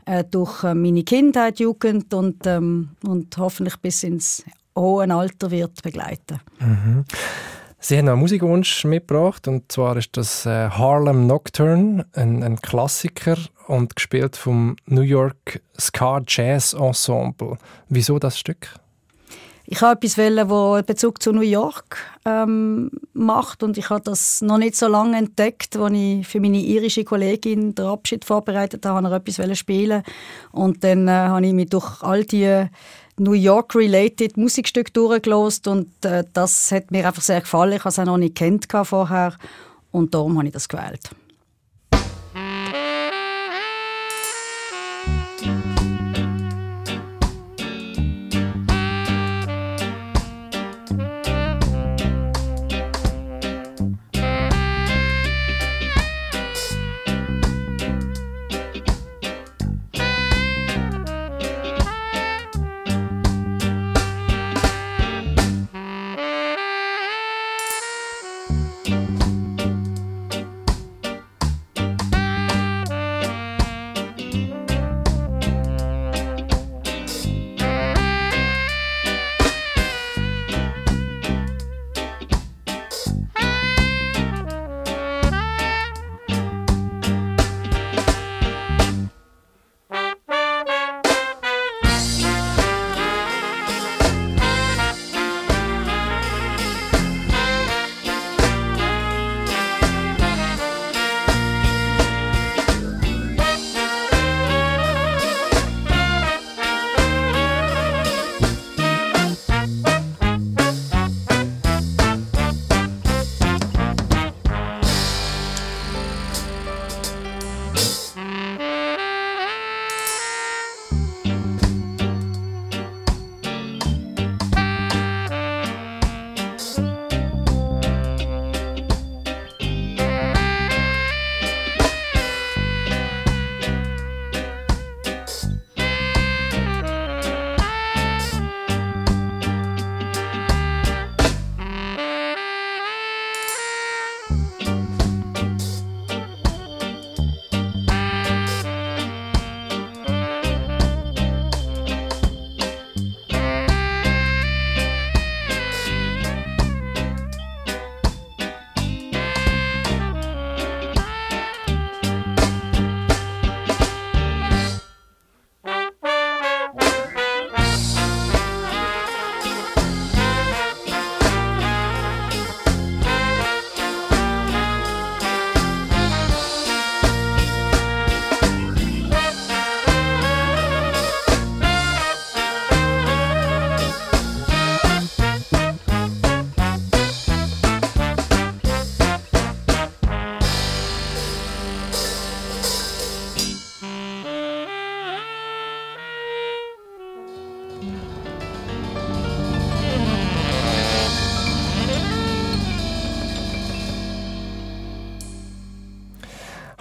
[0.09, 4.43] äh, durch äh, meine Kindheit, Jugend und, ähm, und hoffentlich bis ins
[4.75, 6.39] hohe Alter wird begleiten.
[6.59, 7.05] Mhm.
[7.79, 13.37] Sie haben einen Musikwunsch mitgebracht und zwar ist das äh, Harlem Nocturne, ein, ein, Klassiker
[13.67, 17.57] und gespielt vom New York Ska Jazz Ensemble.
[17.87, 18.73] Wieso das Stück?
[19.71, 24.57] Ich habe etwas wo Bezug zu New York ähm, macht und ich habe das noch
[24.57, 29.21] nicht so lange entdeckt, als ich für meine irische Kollegin den Abschied vorbereitet habe, habe
[29.27, 30.01] ich etwas spielen
[30.51, 32.65] und dann äh, habe ich mich durch all die
[33.17, 37.73] New York-related Musikstücke durchgelost und äh, das hat mir einfach sehr gefallen.
[37.73, 39.35] Ich habe es auch noch nicht kennt vorher
[39.91, 41.11] und darum habe ich das gewählt.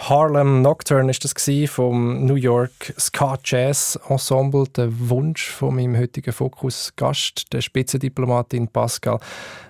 [0.09, 1.35] Harlem Nocturne ist das
[1.71, 9.21] vom New York Ska Jazz Ensemble, der Wunsch von meinem heutigen Fokus-Gast, der Spitzendiplomatin Pascal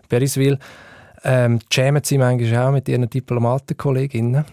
[0.09, 0.61] Beriswil.
[1.25, 4.45] Ähm, jammen Sie manchmal auch mit Ihren Diplomatenkolleginnen?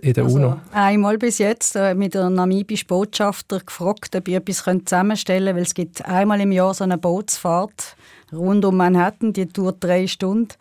[0.00, 0.56] in der also, UNO?
[0.72, 5.62] Einmal bis jetzt äh, mit der namibischen Botschafter gefragt, ob ich etwas zusammenstellen könnte, weil
[5.62, 7.94] es gibt einmal im Jahr so eine Bootsfahrt
[8.32, 10.54] rund um Manhattan, die dauert drei Stunden.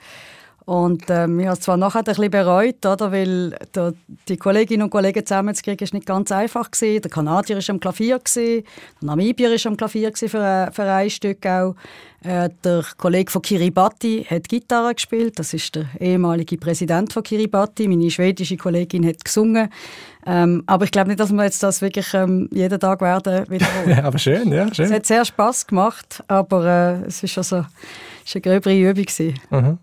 [0.65, 3.91] Und ähm, ich habe es zwar nachher ein bisschen bereut, oder, weil da,
[4.29, 7.01] die Kolleginnen und Kollegen zusammenzukriegen, ist nicht ganz einfach gewesen.
[7.01, 8.63] Der Kanadier ist am Klavier, gewesen,
[9.01, 11.75] der Namibier ist am Klavier gewesen für, ein, für ein Stück auch.
[12.23, 17.85] Äh, der Kollege von Kiribati hat Gitarre gespielt, das ist der ehemalige Präsident von Kiribati.
[17.89, 19.69] Meine schwedische Kollegin hat gesungen.
[20.25, 23.89] Ähm, aber ich glaube nicht, dass wir jetzt das wirklich ähm, jeden Tag werden wiederholen.
[23.97, 24.85] ja, aber schön, ja, schön.
[24.85, 26.65] Es hat sehr Spass gemacht, aber
[27.03, 27.65] äh, es ist also
[28.25, 29.33] es war eine gröbere Übung.
[29.49, 29.77] Mhm.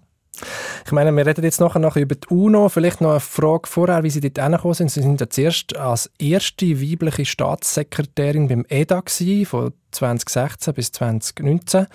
[0.85, 2.68] Ich meine, wir reden jetzt nachher noch über die UNO.
[2.68, 4.90] Vielleicht noch eine Frage vorher, wie Sie dort hingekommen sind.
[4.90, 11.87] Sie sind ja zuerst als erste weibliche Staatssekretärin beim EDA gewesen, von 2016 bis 2019.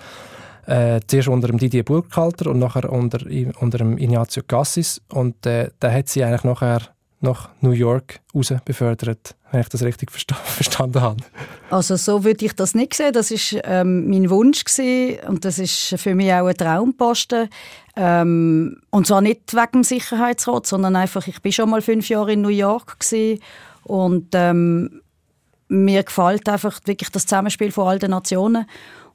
[0.66, 3.20] Äh, zuerst unter dem Didier Burkhalter und nachher unter,
[3.60, 5.00] unter dem Ignazio Cassis.
[5.08, 9.82] Und äh, da hat sie eigentlich nachher nach New York raus befördert, wenn ich das
[9.82, 11.22] richtig versta verstanden habe.
[11.70, 13.12] Also so würde ich das nicht sehen.
[13.12, 15.18] Das ist ähm, mein Wunsch gewesen.
[15.26, 17.48] und das ist für mich auch ein Traumposten.
[17.96, 22.34] Ähm, und zwar nicht wegen dem Sicherheitsrat, sondern einfach, ich bin schon mal fünf Jahre
[22.34, 23.40] in New York gewesen
[23.84, 25.00] und ähm,
[25.68, 28.66] mir gefällt einfach wirklich das Zusammenspiel von all den Nationen.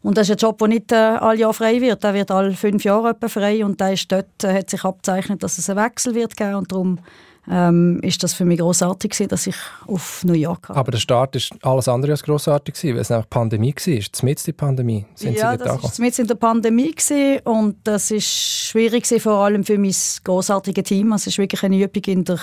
[0.01, 2.03] Und das ist ein Job, der nicht äh, alle Jahre frei wird.
[2.03, 5.59] Der wird alle fünf Jahre frei und da ist dort äh, hat sich abzeichnet, dass
[5.59, 6.99] es einen Wechsel wird geben und darum
[7.49, 9.55] ähm, ist das für mich großartig gewesen, dass ich
[9.87, 10.75] auf New York kam.
[10.75, 13.93] Aber der Start ist alles andere als großartig gewesen, weil es einfach Pandemie war.
[13.93, 15.05] Ist mit die Pandemie?
[15.15, 19.21] Sind ja, Sie das war mit in der Pandemie gewesen und das ist schwierig gewesen,
[19.21, 21.13] vor allem für mein großartiges Team.
[21.13, 22.39] Also es ist wirklich eine Übung in der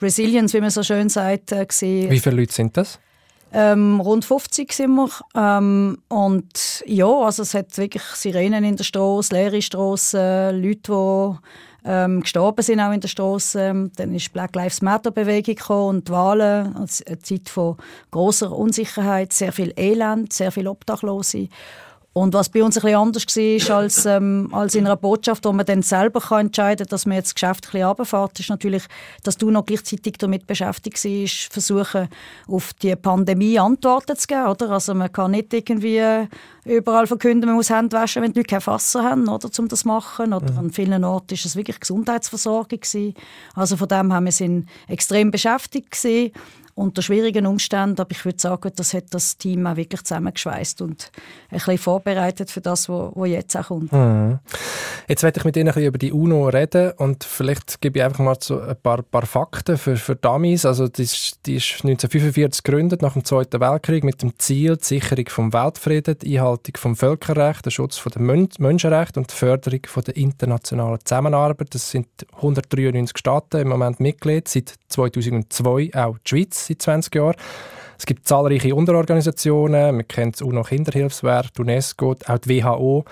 [0.00, 1.52] Resilience, wie man so schön sagt.
[1.52, 3.00] Äh, wie viele Leute sind das?
[3.52, 5.08] Ähm, rund 50 sind wir.
[5.34, 11.67] Ähm, und ja, also es hat wirklich Sirenen in der Straße, leere Straßen, Leute, die
[11.84, 13.60] ähm, gestorben sind auch in der Straße.
[13.60, 17.76] Ähm, dann ist Black Lives Matter Bewegung gekommen und die Wahlen, also eine Zeit von
[18.10, 21.48] großer Unsicherheit, sehr viel Elend, sehr viel Obdachlose.
[22.14, 23.26] Und was bei uns ein bisschen anders
[23.68, 27.06] war als, ähm, als in einer Botschaft, wo man dann selber kann entscheiden kann, dass
[27.06, 28.82] man jetzt das Geschäft ein bisschen runterfährt, ist natürlich,
[29.22, 32.08] dass du noch gleichzeitig damit beschäftigt bist, versuchen,
[32.48, 34.46] auf die Pandemie Antworten zu geben.
[34.46, 34.70] Oder?
[34.70, 36.26] Also man kann nicht irgendwie
[36.64, 39.80] überall verkünden, man muss Hände waschen, wenn die Leute kein Wasser haben, oder, um das
[39.80, 40.32] zu machen.
[40.32, 40.58] Oder mhm.
[40.58, 42.80] An vielen Orten war es wirklich Gesundheitsversorgung.
[42.80, 43.14] Gewesen.
[43.54, 46.32] Also von dem haben wir sind extrem beschäftigt gewesen
[46.78, 48.00] unter schwierigen Umständen.
[48.00, 51.10] Aber ich würde sagen, das hat das Team auch wirklich zusammengeschweißt und
[51.50, 53.92] ein bisschen vorbereitet für das, was jetzt auch kommt.
[53.92, 54.38] Mhm.
[55.08, 58.04] Jetzt werde ich mit Ihnen ein bisschen über die UNO reden und vielleicht gebe ich
[58.04, 60.64] einfach mal so ein paar, paar Fakten für, für Damis.
[60.64, 64.84] Also die ist, die ist 1945 gegründet, nach dem Zweiten Weltkrieg, mit dem Ziel die
[64.84, 69.80] Sicherung vom Weltfrieden, die Einhaltung vom Völkerrecht, der Schutz der Men Menschenrechte und die Förderung
[69.86, 71.74] von der internationalen Zusammenarbeit.
[71.74, 77.34] Das sind 193 Staaten im Moment Mitglied, seit 2002 auch die Schweiz seit 20 Jahren.
[77.98, 83.04] Es gibt zahlreiche Unterorganisationen, man kennt das UNO-Kinderhilfswerk, UNESCO, auch die WHO.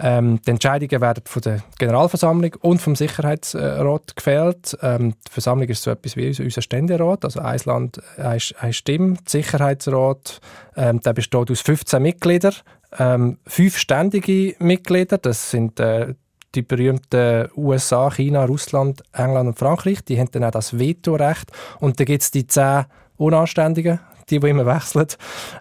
[0.00, 4.76] Ähm, die Entscheidungen werden von der Generalversammlung und vom Sicherheitsrat gefällt.
[4.82, 9.14] Ähm, die Versammlung ist so etwas wie unser Ständerat, also ein Land, eine Stimme.
[9.14, 10.40] Der Sicherheitsrat
[10.76, 12.54] ähm, der besteht aus 15 Mitgliedern,
[12.98, 16.14] ähm, fünf ständige Mitglieder, das sind äh,
[16.54, 21.50] die berühmten USA, China, Russland, England und Frankreich, die haben dann auch das Vetorecht.
[21.80, 22.84] Und dann gibt es die zehn
[23.16, 25.06] Unanständigen, die, die immer wechseln,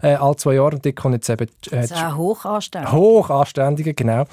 [0.01, 0.75] äh, alle zwei Jahre.
[0.75, 1.47] Und die kommen jetzt eben...
[1.71, 2.91] Äh, Sehr hochanständige.
[2.91, 4.25] Hochanständige, genau.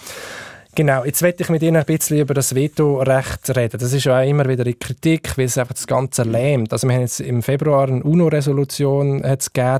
[0.76, 3.80] Genau, jetzt werde ich mit Ihnen ein bisschen über das Vetorecht reden.
[3.80, 6.72] Das ist ja auch immer wieder in Kritik, weil es einfach das Ganze lähmt.
[6.72, 9.24] Also wir haben jetzt im Februar eine UNO-Resolution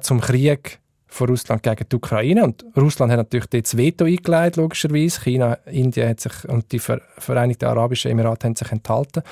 [0.01, 0.80] zum Krieg
[1.11, 2.45] von Russland gegen die Ukraine.
[2.45, 5.21] Und Russland hat natürlich das Veto eingelegt, logischerweise.
[5.21, 9.23] China, Indien hat sich, und die Vereinigten Arabischen Emirate haben sich enthalten.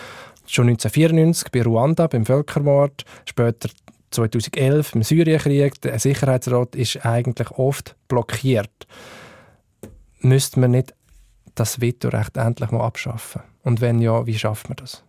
[0.46, 3.68] Schon 1994 bei Ruanda, beim Völkermord, später
[4.10, 5.80] 2011 im Syrienkrieg.
[5.82, 8.86] Der Sicherheitsrat ist eigentlich oft blockiert.
[10.20, 10.94] Müsste man nicht
[11.54, 13.42] das Vetorecht endlich mal abschaffen?
[13.62, 15.04] Und wenn ja, wie schafft man das?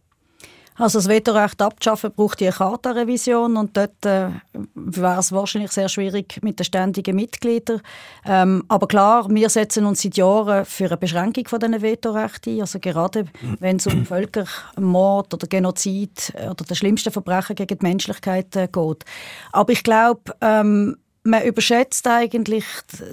[0.80, 4.30] Also das Vetorecht abzuschaffen braucht die eine Charta-Revision und dort äh,
[4.76, 7.82] wäre es wahrscheinlich sehr schwierig mit den ständigen Mitgliedern.
[8.26, 12.62] Ähm, aber klar, wir setzen uns seit Jahren für eine Beschränkung von diesen Vetorechten ein.
[12.62, 13.26] Also gerade
[13.60, 19.04] wenn es um Völkermord oder Genozid oder das schlimmste Verbrechen gegen die Menschlichkeit äh, geht.
[19.52, 20.96] Aber ich glaube, ähm,
[21.30, 22.66] man überschätzt eigentlich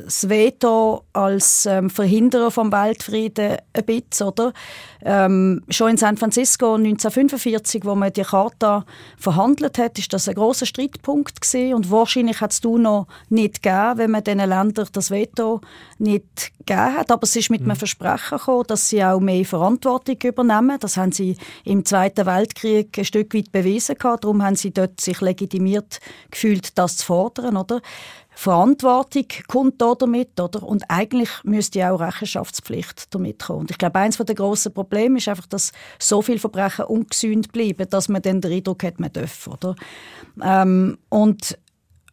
[0.05, 4.52] das Veto als ähm, Verhinderer vom Weltfrieden ein bisschen, oder?
[5.05, 8.85] Ähm, schon in San Francisco 1945, wo man die Charta
[9.18, 11.74] verhandelt hat, ist das ein großer Streitpunkt gewesen.
[11.74, 15.61] und wahrscheinlich hat es noch nicht gegeben, wenn man diesen Ländern das Veto
[15.98, 17.11] nicht gegeben hat.
[17.11, 17.70] Aber es ist mit mhm.
[17.70, 20.79] einem Versprechen gekommen, dass sie auch mehr Verantwortung übernehmen.
[20.81, 24.24] Das haben sie im Zweiten Weltkrieg ein Stück weit bewiesen gehabt.
[24.24, 26.00] Darum haben sie dort sich legitimiert
[26.31, 27.81] gefühlt, das zu fordern, oder?
[28.38, 30.62] Verantwortung kommt da damit, oder?
[30.62, 33.61] Und eigentlich müsste auch Rechenschaftspflicht damit kommen.
[33.61, 37.88] Und ich glaube, eines der grossen Probleme ist einfach, dass so viele Verbrechen ungesühnt bleiben,
[37.88, 39.75] dass man dann den Eindruck hat, man darf, oder?
[40.42, 41.59] Ähm, und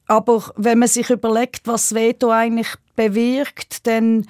[0.07, 4.25] aber wenn man sich überlegt, was Veto eigentlich bewirkt, dann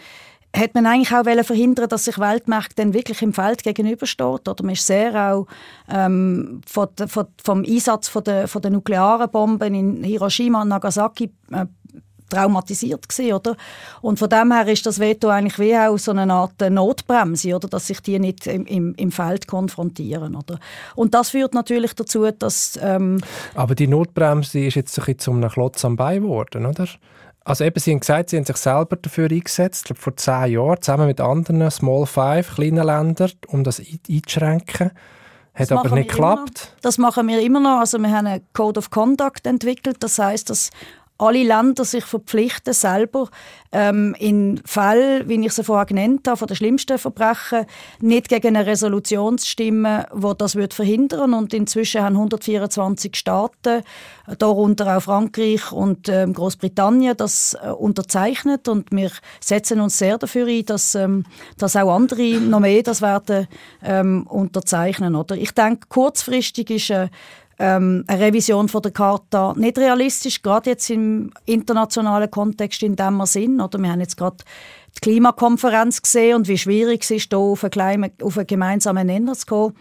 [0.55, 4.47] hat man eigentlich auch verhindern dass sich Weltmärkte dann wirklich im Feld gegenübersteht.
[4.47, 5.47] Oder man ist sehr auch
[5.89, 11.31] ähm, von, von, vom Einsatz von der, von der nuklearen Bomben in Hiroshima und Nagasaki
[11.51, 11.65] äh,
[12.33, 13.55] traumatisiert gewesen, oder?
[14.01, 17.67] Und von dem her ist das Veto eigentlich wie auch so eine Art Notbremse, oder?
[17.67, 20.59] Dass sich die nicht im, im, im Feld konfrontieren, oder?
[20.95, 22.79] Und das führt natürlich dazu, dass...
[22.81, 23.21] Ähm
[23.55, 26.87] Aber die Notbremse ist jetzt ein bisschen zu einem Klotz am Bein geworden, oder?
[27.45, 30.81] Also eben, Sie haben gesagt, Sie haben sich selber dafür eingesetzt, glaube vor zehn Jahren,
[30.81, 34.91] zusammen mit anderen Small Five, kleinen Ländern, um das einzuschränken.
[35.53, 36.75] Hat das aber nicht geklappt.
[36.81, 37.79] Das machen wir immer noch.
[37.79, 39.97] Also wir haben einen Code of Conduct entwickelt.
[39.99, 40.71] Das heißt, dass
[41.23, 43.29] alle Länder sich verpflichten, selber
[43.71, 47.65] ähm, in Fällen, wie ich sie vorher genannt habe, von den schlimmsten Verbrechen,
[47.99, 53.83] nicht gegen eine Resolution zu stimmen, die das wird verhindern Und inzwischen haben 124 Staaten,
[54.37, 58.67] darunter auch Frankreich und ähm, Großbritannien, das äh, unterzeichnet.
[58.67, 61.25] Und wir setzen uns sehr dafür ein, dass, ähm,
[61.57, 63.47] dass auch andere noch mehr das werden
[63.83, 65.15] ähm, unterzeichnen.
[65.15, 65.35] Oder?
[65.35, 67.09] Ich denke, kurzfristig ist äh,
[67.63, 73.15] ähm, eine Revision von der Charta nicht realistisch, gerade jetzt im internationalen Kontext, in dem
[73.15, 73.61] wir sind.
[73.61, 74.35] Oder wir haben jetzt gerade
[74.97, 78.11] die Klimakonferenz gesehen und wie schwierig es ist, hier auf einen,
[78.47, 79.77] gemeinsamen Nenner zu kommen.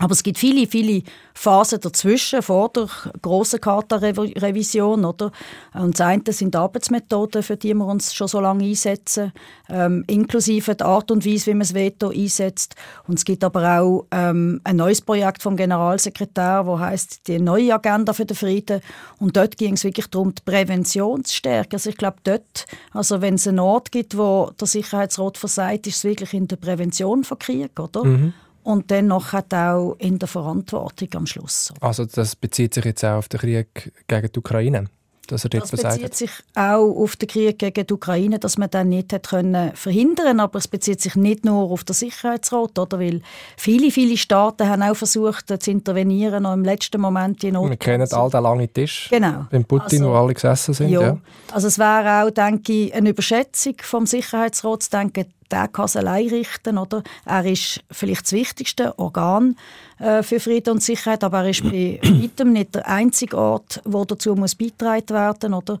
[0.00, 1.02] Aber es gibt viele, viele
[1.34, 2.88] Phasen dazwischen, vor der
[3.20, 5.04] grossen Charta-Revision.
[5.04, 5.32] Oder?
[5.74, 9.32] Und das eine sind die Arbeitsmethoden, für die wir uns schon so lange einsetzen,
[9.68, 12.74] ähm, inklusive der Art und Weise, wie man das Veto einsetzt.
[13.06, 17.74] Und es gibt aber auch ähm, ein neues Projekt vom Generalsekretär, das heißt die neue
[17.74, 18.80] Agenda für den Frieden.
[19.18, 21.74] Und dort ging es wirklich darum, die Prävention zu stärken.
[21.74, 25.96] Also ich glaube, dort, also wenn es einen Ort gibt, wo der Sicherheitsrat versagt, ist
[25.96, 28.04] es wirklich in der Prävention von Krieg, oder?
[28.04, 28.32] Mhm
[28.68, 31.72] und dann noch auch in der Verantwortung am Schluss.
[31.80, 34.84] Also das bezieht sich jetzt auch auf den Krieg gegen die Ukraine?
[35.26, 38.90] Dass er das bezieht sich auch auf den Krieg gegen die Ukraine, dass man den
[38.90, 42.98] nicht hat können verhindern aber es bezieht sich nicht nur auf den Sicherheitsrat, oder?
[42.98, 43.22] weil
[43.56, 48.08] viele, viele Staaten haben auch versucht zu intervenieren, noch im letzten Moment in Wir kennen
[48.10, 49.46] all den langen Tisch, genau.
[49.50, 50.90] beim Putin, also, wo alle gesessen sind.
[50.90, 51.00] Ja.
[51.00, 51.18] ja.
[51.52, 55.96] Also es wäre auch, denke ich, eine Überschätzung vom Sicherheitsrat zu denken, der kann es
[55.96, 56.78] allein richten.
[56.78, 57.02] Oder?
[57.24, 59.56] Er ist vielleicht das wichtigste Organ
[59.98, 64.04] äh, für Frieden und Sicherheit, aber er ist bei weitem nicht der einzige Ort, wo
[64.04, 65.78] dazu muss beitragen werden oder?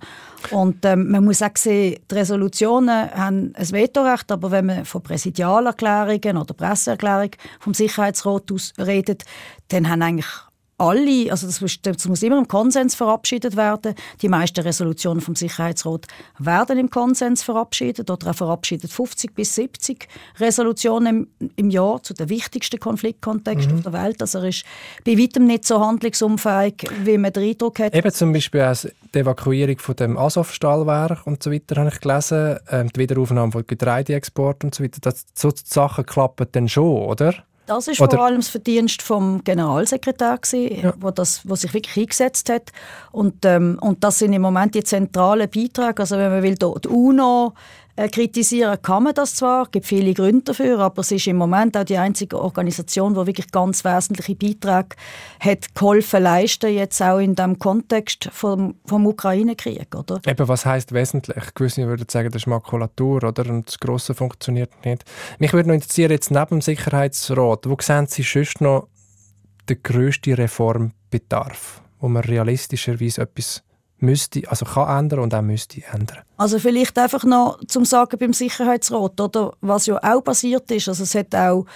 [0.50, 5.02] Und ähm, man muss auch sehen, die Resolutionen haben ein Vetorecht, aber wenn man von
[5.02, 9.24] Präsidialerklärungen oder Presseerklärungen vom Sicherheitsrat aus redet,
[9.68, 10.47] dann haben eigentlich
[10.78, 13.94] alle, also das muss, das muss, immer im Konsens verabschiedet werden.
[14.22, 16.06] Die meisten Resolutionen vom Sicherheitsrat
[16.38, 20.08] werden im Konsens verabschiedet oder er verabschiedet 50 bis 70
[20.38, 23.78] Resolutionen im, im Jahr zu den wichtigsten Konfliktkontexten mhm.
[23.78, 24.22] auf der Welt.
[24.22, 24.64] Also er ist
[25.04, 27.94] bei weitem nicht so handlungsunfähig, wie man den Eindruck hat.
[27.94, 28.76] Eben zum Beispiel auch
[29.14, 33.66] die Evakuierung von dem Azov-Stahlwerk und so weiter habe ich gelesen, ähm, die Wiederaufnahme von
[33.66, 34.98] Getreideexport und so weiter.
[35.00, 37.34] Das, so Sachen klappen dann schon, oder?
[37.68, 40.94] Das ist Oder vor allem das Verdienst vom Generalsekretär gewesen, ja.
[40.98, 42.72] wo das, wo sich wirklich eingesetzt hat.
[43.12, 46.00] Und, ähm, und das sind im Moment die zentralen Beiträge.
[46.00, 47.52] Also wenn man will, die UNO
[48.06, 51.76] kritisieren kann man das zwar, es gibt viele Gründe dafür, aber es ist im Moment
[51.76, 54.96] auch die einzige Organisation, die wirklich ganz wesentliche Beiträge
[55.40, 60.20] hat geholfen leisten, jetzt auch in dem Kontext vom, vom Ukraine-Krieg, oder?
[60.26, 61.54] Eben, was heißt wesentlich?
[61.54, 63.46] Gewisse würden sagen, das ist Makulatur, oder?
[63.46, 65.04] Und das Grosse funktioniert nicht.
[65.38, 68.88] Mich würde noch interessieren, jetzt neben dem Sicherheitsrat, wo sehen Sie sonst noch
[69.68, 73.62] den grössten Reformbedarf, wo man realistischerweise etwas
[73.98, 76.18] müsste, also kann ändern und auch müsste ändern.
[76.36, 81.02] Also vielleicht einfach noch zum Sagen beim Sicherheitsrat, oder was ja auch passiert ist, also
[81.02, 81.66] es hat auch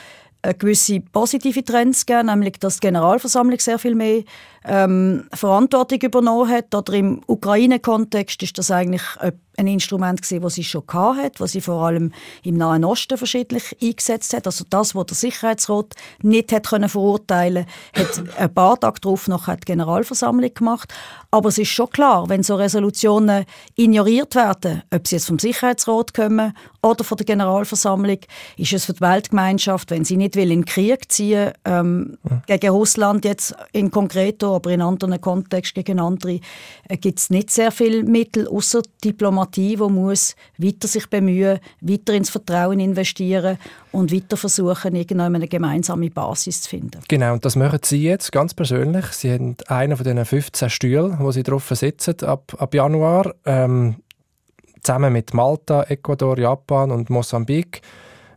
[0.59, 4.25] gewisse positive Trends gegeben, nämlich dass die Generalversammlung sehr viel mehr
[4.65, 6.75] ähm, Verantwortung übernommen hat.
[6.75, 9.03] Oder im Ukraine-Kontext ist das eigentlich
[9.57, 13.77] ein Instrument gewesen, das sie schon hat, was sie vor allem im Nahen Osten verschiedentlich
[13.83, 14.47] eingesetzt hat.
[14.47, 19.49] Also das, was der Sicherheitsrat nicht hat können verurteilen, hat ein paar Tage darauf noch
[19.49, 20.93] die Generalversammlung gemacht.
[21.31, 23.45] Aber es ist schon klar, wenn so Resolutionen
[23.77, 28.19] ignoriert werden, ob sie jetzt vom Sicherheitsrat kommen oder von der Generalversammlung,
[28.57, 32.59] ist es für die Weltgemeinschaft, wenn sie nicht will in den Krieg ziehen ähm, ja.
[32.59, 36.41] gegen Russland jetzt in konkreto aber in anderen Kontexten gegen andere
[36.89, 42.15] äh, gibt es nicht sehr viele Mittel, außer Diplomatie, wo muss weiter sich bemühen, weiter
[42.15, 43.59] ins Vertrauen investieren
[43.93, 47.01] und weiter versuchen, eine gemeinsame Basis zu finden.
[47.09, 49.07] Genau, und das machen Sie jetzt ganz persönlich.
[49.07, 53.97] Sie haben einen von diesen 15 Stühlen, wo Sie drauf sitzen ab, ab Januar, ähm,
[54.83, 57.83] zusammen mit Malta, Ecuador, Japan und Mosambik.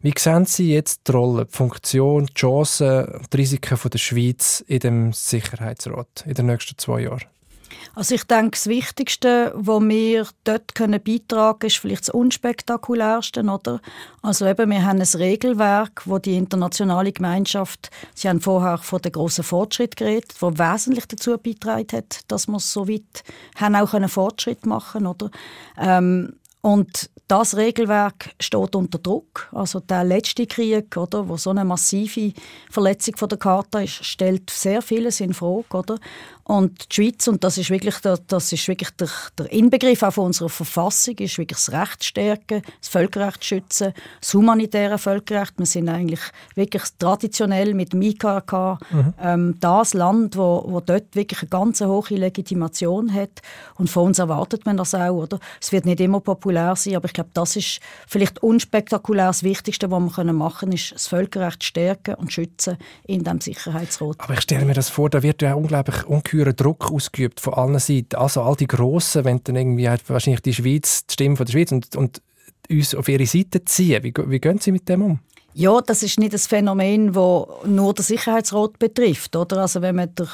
[0.05, 4.77] Wie sehen Sie jetzt die Rolle, die Funktion, die Chancen, die Risiken der Schweiz in
[4.77, 7.23] dem Sicherheitsrat in den nächsten zwei Jahren?
[7.95, 13.41] Also ich denke, das Wichtigste, was wir dort können beitragen können, ist vielleicht das Unspektakulärste.
[13.41, 13.81] Oder?
[14.21, 19.11] Also eben, wir haben ein Regelwerk, wo die internationale Gemeinschaft, Sie haben vorher von den
[19.11, 23.23] grossen Fortschritt geredet, wo wesentlich dazu beitragen hat, dass wir so weit
[23.55, 25.31] haben auch einen Fortschritt machen oder?
[25.79, 26.35] Ähm,
[26.65, 29.49] und das Regelwerk steht unter Druck.
[29.51, 32.33] Also der letzte Krieg, oder, wo so eine massive
[32.71, 35.99] Verletzung von der Charta ist, stellt sehr vieles in Frage, oder?
[36.47, 40.13] Und die Schweiz, und das ist wirklich der, das ist wirklich der, der Inbegriff auch
[40.13, 45.55] von unserer Verfassung, ist wirklich das Recht stärken, das Völkerrecht schützen, das humanitäre Völkerrecht.
[45.57, 46.19] Wir sind eigentlich
[46.53, 49.13] wirklich traditionell mit dem IKK mhm.
[49.19, 53.41] ähm, das Land, wo, wo dort wirklich eine ganz hohe Legitimation hat.
[53.73, 55.39] Und von uns erwartet man das auch, oder?
[55.59, 59.89] Es wird nicht immer populär sein, aber ich glaube, das ist vielleicht unspektakulär das Wichtigste,
[59.89, 62.77] was wir machen können, ist das Völkerrecht stärken und schützen
[63.07, 64.17] in dem Sicherheitsrat.
[64.19, 67.53] Aber ich stelle mir das vor, da wird ja unglaublich ungeheuer ungeheuren Druck ausgeübt von
[67.53, 68.15] allen Seiten.
[68.15, 71.53] Also all die Grossen, wenn dann irgendwie halt wahrscheinlich die Schweiz, die Stimme von der
[71.53, 72.21] Schweiz und, und
[72.69, 74.03] uns auf ihre Seite ziehen.
[74.03, 75.19] Wie, wie gehen Sie mit dem um?
[75.53, 79.35] Ja, das ist nicht ein Phänomen, das nur den Sicherheitsrat betrifft.
[79.35, 79.59] Oder?
[79.61, 80.27] Also wenn man den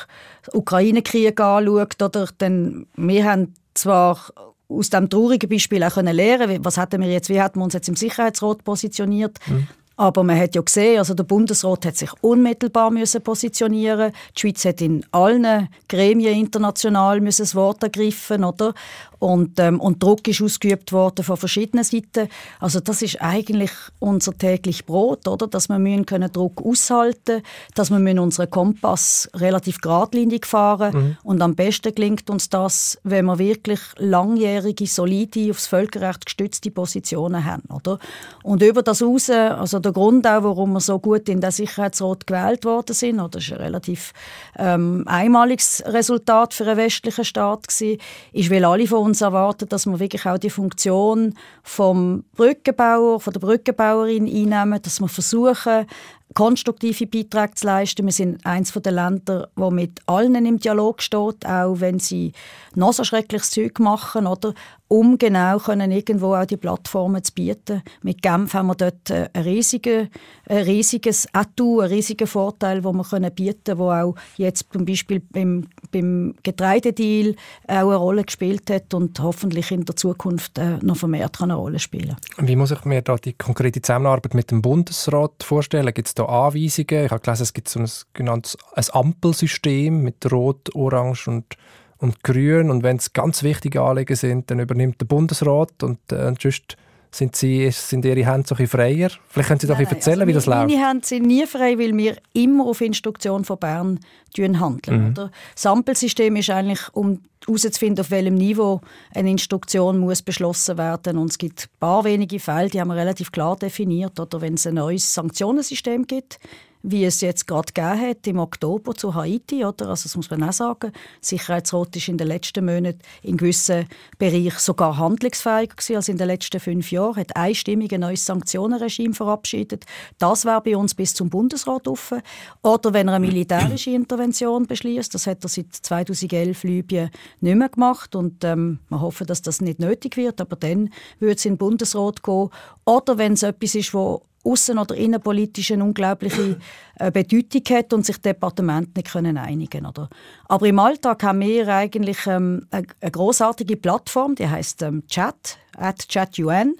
[0.54, 4.20] Ukraine-Krieg anschaut, oder, dann wir haben zwar
[4.68, 7.90] aus dem traurigen Beispiel auch lernen was hatten wir jetzt, wie hatten wir uns jetzt
[7.90, 9.38] im Sicherheitsrat positioniert.
[9.48, 9.68] Mhm.
[9.98, 14.14] Aber man hat ja gesehen, also der Bundesrat hat sich unmittelbar müssen positionieren.
[14.36, 18.74] Die Schweiz hat in allen Gremien international müssen das Wort ergriffen, oder?
[19.22, 22.28] Und, ähm, und Druck ist ausgeübt worden von verschiedenen Seiten.
[22.60, 23.70] Also das ist eigentlich
[24.00, 25.46] unser täglich Brot, oder?
[25.46, 27.44] Dass wir müssen können Druck aushalten,
[27.76, 31.18] dass wir müssen unseren Kompass relativ geradlinig fahren mhm.
[31.24, 37.46] und am besten gelingt uns das, wenn wir wirklich langjährige, solide, aufs Völkerrecht gestützte Positionen
[37.46, 38.00] haben, oder?
[38.42, 42.26] Und über das raus, also der Grund auch, warum wir so gut in den Sicherheitsrat
[42.26, 44.14] gewählt worden sind, oder das ist ein relativ
[44.58, 48.00] ähm, einmaliges Resultat für einen westlichen Staat gewesen,
[48.34, 53.20] ist, weil alle von uns uns erwarten, dass wir wirklich auch die Funktion vom Brückenbauer,
[53.20, 55.86] von der Brückenbauerin einnehmen, dass wir versuchen,
[56.34, 58.06] konstruktive Beiträge zu leisten.
[58.06, 62.34] Wir sind eines der Länder, wo mit allen im Dialog steht, auch wenn sie
[62.76, 64.54] noch so schreckliches Zeug machen, oder?
[64.92, 67.82] um genau können irgendwo auch die Plattformen zu bieten.
[68.02, 70.10] Mit Genf haben wir dort ein, riesige,
[70.50, 75.22] ein riesiges Atout, einen riesigen Vorteil, den wir können bieten der auch jetzt zum Beispiel
[75.22, 77.36] beim, beim Getreidedeal
[77.68, 81.80] auch eine Rolle gespielt hat und hoffentlich in der Zukunft äh, noch vermehrt eine Rolle
[81.80, 85.94] spielen Wie muss ich mir da die konkrete Zusammenarbeit mit dem Bundesrat vorstellen?
[85.94, 87.06] Gibt es da Anweisungen?
[87.06, 91.58] Ich habe gelesen, es gibt so ein genanntes ein Ampelsystem mit Rot, Orange und
[92.02, 92.70] und Grün.
[92.70, 96.76] Und wenn es ganz wichtige Anliegen sind, dann übernimmt der Bundesrat und äh, sonst
[97.14, 99.10] sind, sie, sind Ihre Hände so ein freier?
[99.28, 100.70] Vielleicht können Sie doch erzählen, also wie das läuft.
[100.70, 104.00] Meine Hände sind nie frei, weil wir immer auf Instruktion von Bern
[104.38, 105.04] handeln.
[105.04, 105.10] Mhm.
[105.12, 105.32] Oder?
[105.54, 108.82] Das Ampelsystem ist eigentlich, um herauszufinden, auf welchem Niveau
[109.14, 112.96] eine Instruktion muss beschlossen werden Und es gibt ein paar wenige Fälle, die haben wir
[112.96, 114.20] relativ klar definiert.
[114.20, 116.40] Oder wenn es ein neues Sanktionensystem gibt,
[116.84, 119.64] wie es jetzt gerade gegeben hat im Oktober zu Haiti.
[119.66, 119.90] Oder?
[119.90, 120.92] Also das muss man auch sagen.
[121.22, 126.28] Sicherheitsrat ist in den letzten Monaten in gewissen Bereichen sogar handlungsfähiger gewesen als in den
[126.28, 127.18] letzten fünf Jahren.
[127.18, 129.86] Hat einstimmig ein neues Sanktionenregime verabschiedet.
[130.18, 132.22] Das wäre bei uns bis zum Bundesrat offen.
[132.64, 137.10] Oder wenn er eine militärische Intervention beschließt, das hat er seit 2011 Libyen
[137.40, 141.36] nicht mehr gemacht und ähm, wir hoffen, dass das nicht nötig wird, aber dann würde
[141.36, 142.50] es in den Bundesrat gehen.
[142.86, 146.58] Oder wenn es etwas ist, wo außen- oder innenpolitisch eine unglaubliche
[146.96, 150.10] äh, Bedeutung hat und sich Departemente nicht können einigen oder?
[150.48, 155.58] Aber im Alltag haben wir eigentlich ähm, eine, eine großartige Plattform, die heißt ähm, Chat,
[155.78, 156.76] at ChatUN.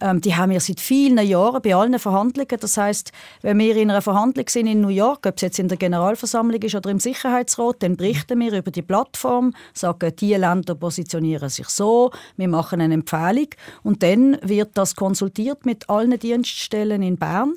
[0.00, 2.58] Ähm, die haben wir seit vielen Jahren bei allen Verhandlungen.
[2.58, 3.12] Das heißt,
[3.42, 6.60] wenn wir in einer Verhandlung sind in New York, ob es jetzt in der Generalversammlung
[6.62, 11.68] ist oder im Sicherheitsrat, dann berichten wir über die Plattform, sagen, die Länder positionieren sich
[11.68, 13.48] so, wir machen eine Empfehlung
[13.82, 17.54] und dann wird das konsultiert mit allen Dienststellen in Bern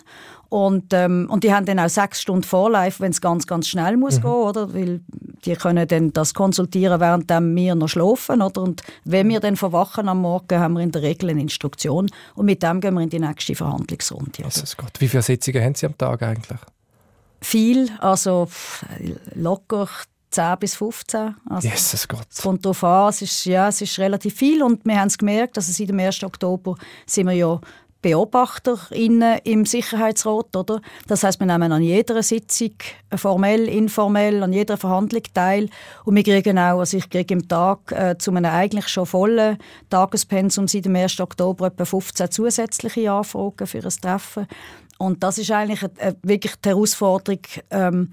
[0.53, 3.97] und, ähm, und die haben dann auch sechs Stunden Vorlauf, wenn es ganz, ganz schnell
[3.97, 4.21] muss mhm.
[4.21, 4.71] gehen, oder?
[4.75, 5.01] Weil
[5.45, 8.61] die können dann das konsultieren, während wir noch schlafen, oder?
[8.61, 12.45] Und wenn wir dann verwachen am Morgen, haben wir in der Regel eine Instruktion und
[12.45, 14.43] mit dem gehen wir in die nächste Verhandlungsrunde.
[14.43, 14.91] Jesus Gott.
[14.99, 16.59] Wie viele Sitzungen haben Sie am Tag eigentlich?
[17.41, 18.47] Viel, also
[19.33, 19.89] locker
[20.33, 21.35] 10 bis 15.
[21.49, 22.27] Also, Jesus Gott.
[22.29, 25.17] Es kommt darauf an, es ist, ja, es ist relativ viel und wir haben es
[25.17, 26.23] gemerkt, also seit dem 1.
[26.23, 26.75] Oktober
[27.05, 27.59] sind wir ja
[28.03, 30.81] BeobachterInnen im Sicherheitsrat, oder?
[31.07, 32.73] Das heißt, wir nehmen an jeder Sitzung,
[33.15, 35.69] formell, informell, an jeder Verhandlung teil.
[36.05, 39.57] Und wir kriegen auch, also ich kriege im Tag äh, zu einem eigentlich schon vollen
[39.89, 41.19] Tagespensum seit dem 1.
[41.21, 44.47] Oktober etwa 15 zusätzliche Anfragen für ein Treffen.
[44.99, 47.39] Und das ist eigentlich äh, wirklich die Herausforderung,
[47.71, 48.11] ähm,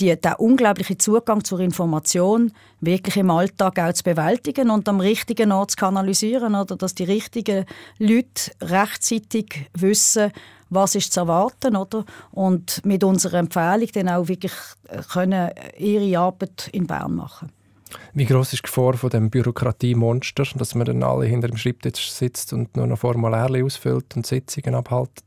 [0.00, 5.52] die, der unglaubliche Zugang zur Information wirklich im Alltag auch zu bewältigen und am richtigen
[5.52, 7.64] Ort zu kanalisieren, oder dass die richtigen
[7.98, 10.32] Leute rechtzeitig wissen,
[10.70, 12.04] was ist zu erwarten, oder?
[12.32, 14.52] Und mit unserer Empfehlung dann auch wirklich
[14.88, 17.52] äh, können ihre Arbeit in Bern machen.
[18.12, 22.10] Wie groß ist die Gefahr von dem Bürokratiemonster, dass man dann alle hinter dem Schreibtisch
[22.10, 25.24] sitzt und nur noch Formulare ausfüllt und Sitzungen abhaltet?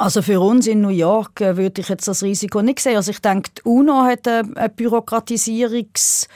[0.00, 2.96] Also für uns in New York äh, würde ich jetzt das Risiko nicht sehen.
[2.96, 6.26] Also ich denke, die UNO hat einen Bürokratisierungs-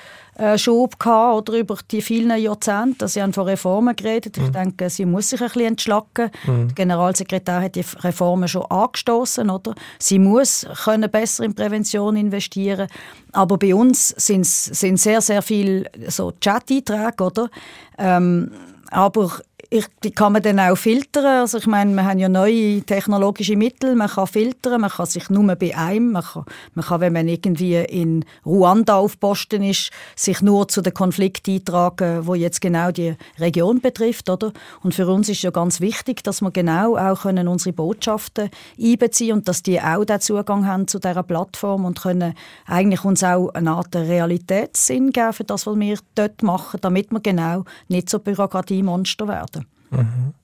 [0.56, 3.06] Schub gehabt, oder über die vielen Jahrzehnte.
[3.06, 4.36] Sie haben von Reformen geredet.
[4.36, 4.52] Ich mhm.
[4.52, 6.28] denke, sie muss sich ein bisschen entschlacken.
[6.44, 6.66] Mhm.
[6.66, 9.76] Der Generalsekretär hat die Reformen schon angestoßen, oder?
[10.00, 12.88] Sie muss können besser in Prävention investieren.
[13.30, 17.48] Aber bei uns sind sehr, sehr viele so Chat-Einträge, oder?
[17.96, 18.50] Ähm,
[18.90, 19.30] aber
[19.70, 21.24] ich, die kann man dann auch filtern.
[21.24, 25.30] Also ich meine, wir haben ja neue technologische Mittel, man kann filtern, man kann sich
[25.30, 26.44] nur bei einem, man kann,
[26.74, 31.54] man kann wenn man irgendwie in Ruanda auf Posten ist, sich nur zu den Konflikten
[31.54, 34.52] eintragen, wo jetzt genau die Region betrifft, oder?
[34.82, 38.50] Und für uns ist ja ganz wichtig, dass wir genau auch können unsere Botschaften
[38.80, 42.34] einbeziehen und dass die auch den Zugang haben zu dieser Plattform und können
[42.66, 47.20] eigentlich uns auch eine Art Realitätssinn geben für das, was wir dort machen, damit wir
[47.20, 49.63] genau nicht so Bürokratiemonster werden.
[50.02, 50.34] Mhm.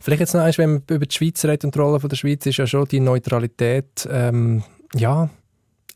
[0.00, 2.44] Vielleicht jetzt noch einmal, wenn man über die Schweiz redet und die Rolle der Schweiz,
[2.44, 5.30] ist ja schon die Neutralität ähm, ja,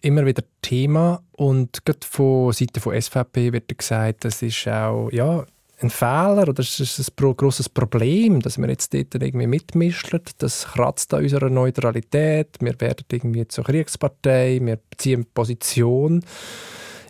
[0.01, 5.45] immer wieder Thema und gerade von Seite von SVP wird gesagt, das ist auch ja,
[5.81, 10.21] ein Fehler oder es ist ein grosses Problem, dass wir jetzt dort irgendwie mitmischen.
[10.39, 12.57] Das kratzt an unserer Neutralität.
[12.61, 16.25] Wir werden irgendwie zur Kriegspartei, wir beziehen Position.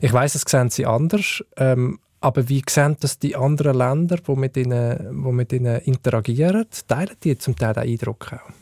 [0.01, 1.44] Ich weiß, das sehen sie anders.
[1.57, 6.66] Ähm, aber wie sehen das die anderen Länder, die mit ihnen, die mit ihnen interagieren?
[6.88, 8.52] Teilen die zum Teil den Eindruck auch?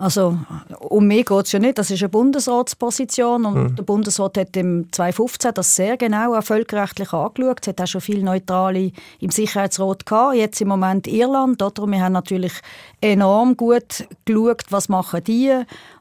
[0.00, 0.38] Also
[0.78, 3.76] um mich geht es ja nicht, das ist eine Bundesratsposition und mhm.
[3.76, 7.58] der Bundesrat hat im 2015 das sehr genau auch völkerrechtlich angeschaut.
[7.60, 11.62] Es hat auch schon viele Neutrale im Sicherheitsrat gehabt, jetzt im Moment Irland.
[11.62, 11.86] Oder?
[11.86, 12.54] Wir haben natürlich
[13.02, 15.52] enorm gut geschaut, was machen die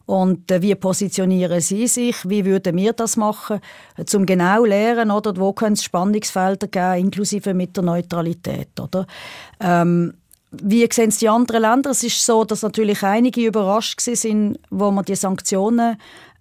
[0.10, 3.60] und äh, wie positionieren sie sich, wie würden wir das machen,
[4.08, 8.80] zum genau lernen, oder wo können es Spannungsfelder geben, inklusive mit der Neutralität.
[8.80, 9.06] Oder?
[9.60, 10.16] Ähm,
[10.50, 11.92] wie sehen es die anderen Länder?
[11.92, 15.96] Es ist so, dass natürlich einige überrascht waren, wo man die Sanktionen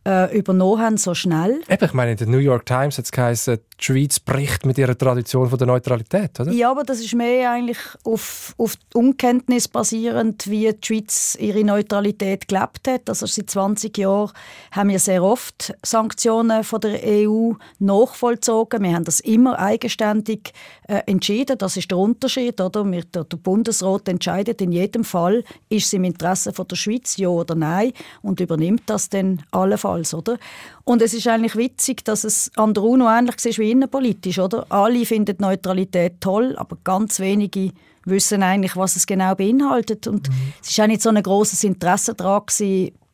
[0.08, 1.60] äh, übernommen haben, so schnell.
[1.68, 4.78] Eben, ich meine, in der New York Times hat es geheißen, die Schweiz bricht mit
[4.78, 6.50] ihrer Tradition von der Neutralität, oder?
[6.50, 12.48] Ja, aber das ist mehr eigentlich auf, auf Unkenntnis basierend, wie die Schweiz ihre Neutralität
[12.48, 13.08] gelebt hat.
[13.08, 14.32] Also seit 20 Jahren
[14.72, 18.82] haben wir sehr oft Sanktionen von der EU nachvollzogen.
[18.82, 20.52] Wir haben das immer eigenständig
[20.88, 21.58] äh, entschieden.
[21.58, 22.90] Das ist der Unterschied, oder?
[22.90, 27.16] Wir, der, der, Bundesrat entscheidet in jedem Fall, ist es im Interesse von der Schweiz,
[27.18, 27.92] ja oder nein,
[28.22, 30.38] und übernimmt das dann allenfalls, oder?
[30.84, 34.66] Und es ist eigentlich witzig, dass es an der UNO ähnlich ist wie innenpolitisch, oder?
[34.68, 37.72] Alle finden Neutralität toll, aber ganz wenige
[38.04, 40.06] wissen eigentlich, was es genau beinhaltet.
[40.06, 40.52] Und mhm.
[40.62, 42.42] es war auch nicht so ein großes Interesse daran,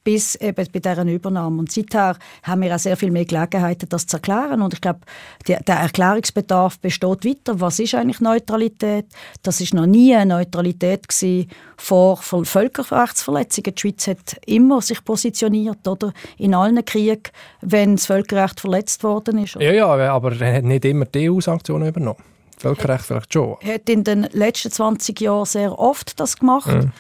[0.05, 1.59] bis eben bei deren Übernahme.
[1.59, 4.63] Und seither haben wir auch sehr viel mehr Gelegenheiten, das zu erklären.
[4.63, 5.01] Und ich glaube,
[5.49, 7.61] der, der Erklärungsbedarf besteht weiter.
[7.61, 9.07] Was ist eigentlich Neutralität?
[9.43, 13.75] Das ist noch nie eine Neutralität gewesen vor Völkerrechtsverletzungen.
[13.75, 16.13] Die Schweiz hat immer sich positioniert, oder?
[16.37, 17.23] In allen Kriegen,
[17.63, 19.57] wenn das Völkerrecht verletzt worden ist.
[19.57, 19.65] Oder?
[19.65, 22.23] Ja, ja, aber er hat nicht immer die EU-Sanktionen übernommen.
[22.59, 23.57] Völkerrecht vielleicht schon.
[23.61, 26.73] Er hat in den letzten 20 Jahren sehr oft das gemacht.
[26.73, 26.93] Mhm.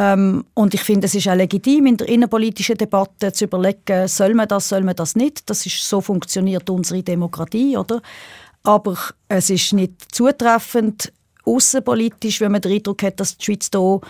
[0.00, 4.32] Ähm, und ich finde, es ist auch legitim, in der innenpolitischen Debatte zu überlegen, soll
[4.32, 5.50] man das, soll man das nicht.
[5.50, 8.00] Das ist, so funktioniert unsere Demokratie, oder?
[8.62, 8.96] Aber
[9.28, 11.12] es ist nicht zutreffend,
[11.44, 14.00] außenpolitisch, wenn man den Eindruck hat, dass die Schweiz hier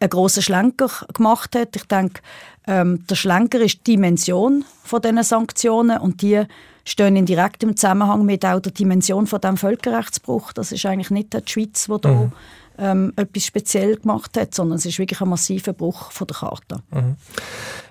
[0.00, 1.76] einen grossen Schlenker gemacht hat.
[1.76, 2.22] Ich denke,
[2.66, 6.42] ähm, der Schlenker ist die Dimension von diesen Sanktionen und die
[6.84, 10.52] stehen in direktem Zusammenhang mit auch der Dimension von dem Völkerrechtsbruch.
[10.52, 12.32] Das ist eigentlich nicht die Schweiz, die mhm
[12.78, 16.82] ähm, etwas speziell gemacht hat, sondern es ist wirklich ein massiver Bruch von der Karte.
[16.90, 17.16] Mhm.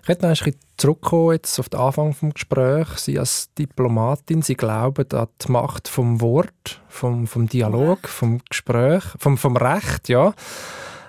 [0.01, 3.05] Ich möchte noch ein bisschen zurückkommen jetzt auf den Anfang des Gesprächs.
[3.05, 9.03] Sie als Diplomatin, Sie glauben an die Macht vom Wort, vom, vom Dialog, vom Gespräch,
[9.17, 10.33] vom, vom Recht, ja.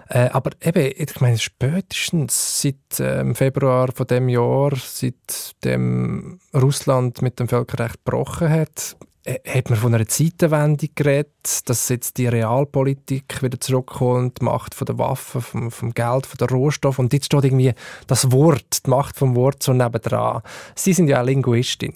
[0.08, 7.22] Äh, aber eben, ich meine, spätestens seit ähm, Februar von dem Jahr, seit dem Russland
[7.22, 12.28] mit dem Völkerrecht gebrochen hat, äh, hat man von einer Zeitenwende geredet, dass jetzt die
[12.28, 17.12] Realpolitik wieder zurückkommt, die Macht von der Waffen, vom, vom Geld, von der Rohstoff und
[17.12, 17.74] jetzt steht irgendwie
[18.06, 20.42] das Wort, die Macht vom Wort so nebendran.
[20.74, 21.94] Sie sind ja auch Linguistin.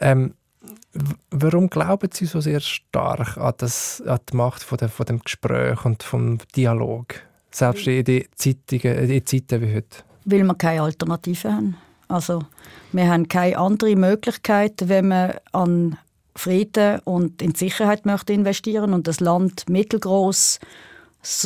[0.00, 0.34] Ähm,
[1.30, 5.20] warum glauben Sie so sehr stark an, das, an die Macht von, der, von dem
[5.20, 7.14] Gespräch und vom Dialog?
[7.50, 9.98] Selbst in den Zeiten, in Zeiten wie heute.
[10.24, 11.76] Weil wir keine Alternative haben.
[12.08, 12.42] Also,
[12.92, 15.96] wir haben keine andere Möglichkeit, wenn wir an
[16.36, 20.58] Frieden und in Sicherheit möchte investieren und das Land mittelgroß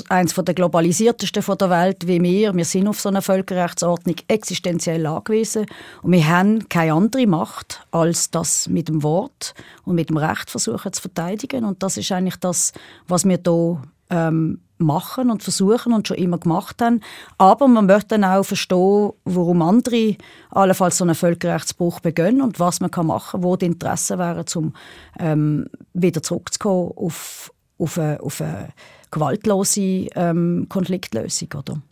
[0.08, 2.54] eines der globalisiertesten der Welt wie wir.
[2.54, 5.66] Wir sind auf so eine Völkerrechtsordnung existenziell angewiesen
[6.02, 10.50] und wir haben keine andere Macht, als das mit dem Wort und mit dem Recht
[10.50, 11.64] versuchen zu verteidigen.
[11.64, 12.72] Und das ist eigentlich das,
[13.06, 17.00] was wir hier ähm, machen und versuchen und schon immer gemacht haben.
[17.36, 20.16] Aber man möchte dann auch verstehen, warum andere
[20.50, 24.72] allenfalls so einen Völkerrechtsbruch begehen und was man machen kann, wo die Interessen wären, um
[25.18, 28.68] ähm, wieder zurückzukommen auf, auf, eine, auf eine
[29.10, 31.48] gewaltlose ähm, Konfliktlösung.
[31.56, 31.82] Oder?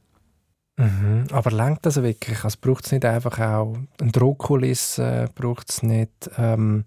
[0.78, 1.26] Mhm.
[1.32, 2.44] Aber lenkt das wirklich?
[2.44, 5.26] Also braucht es nicht einfach auch eine Druckkulisse?
[5.34, 6.30] Braucht es nicht...
[6.38, 6.84] Ähm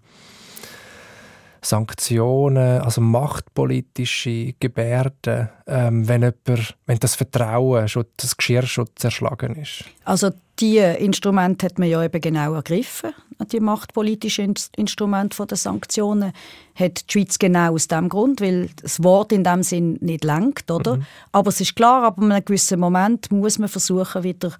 [1.62, 9.56] Sanktionen, also machtpolitische Gebärden, ähm, wenn, jemand, wenn das Vertrauen, schon, das Geschirr schon zerschlagen
[9.56, 9.84] ist?
[10.04, 13.12] Also die Instrumente hat man ja eben genau ergriffen,
[13.46, 16.32] die machtpolitischen Instrumente der Sanktionen
[16.74, 20.70] hat die Schweiz genau aus dem Grund, weil das Wort in dem Sinn nicht lenkt,
[20.70, 20.96] oder?
[20.96, 21.06] Mhm.
[21.32, 24.52] Aber es ist klar, ab einem gewissen Moment muss man versuchen, wieder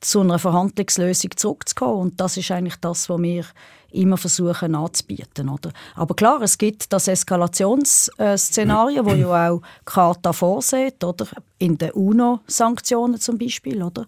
[0.00, 3.44] zu einer Verhandlungslösung zurückzukommen und das ist eigentlich das, was wir
[3.90, 5.48] immer versuchen anzubieten.
[5.48, 5.72] Oder?
[5.94, 11.26] Aber klar, es gibt das Eskalationsszenario, wo ja auch Charta vorsieht, oder?
[11.58, 13.82] in den UNO-Sanktionen zum Beispiel.
[13.82, 14.06] Oder?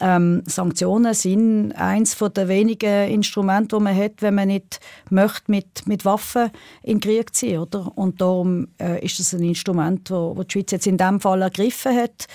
[0.00, 4.80] Ähm, Sanktionen sind eines der wenigen Instrumente, die man hat, wenn man nicht
[5.10, 6.50] möchte mit, mit Waffen
[6.82, 7.90] in Krieg ziehen oder?
[7.96, 11.96] Und darum äh, ist es ein Instrument, wo die Schweiz jetzt in diesem Fall ergriffen
[11.96, 12.26] hat.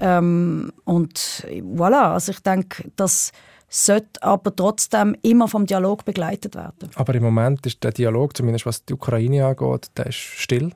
[0.00, 3.32] Ähm, und voilà, also ich denke, dass
[3.72, 6.90] sollte aber trotzdem immer vom Dialog begleitet werden.
[6.94, 10.72] Aber im Moment ist der Dialog, zumindest was die Ukraine angeht, der ist still.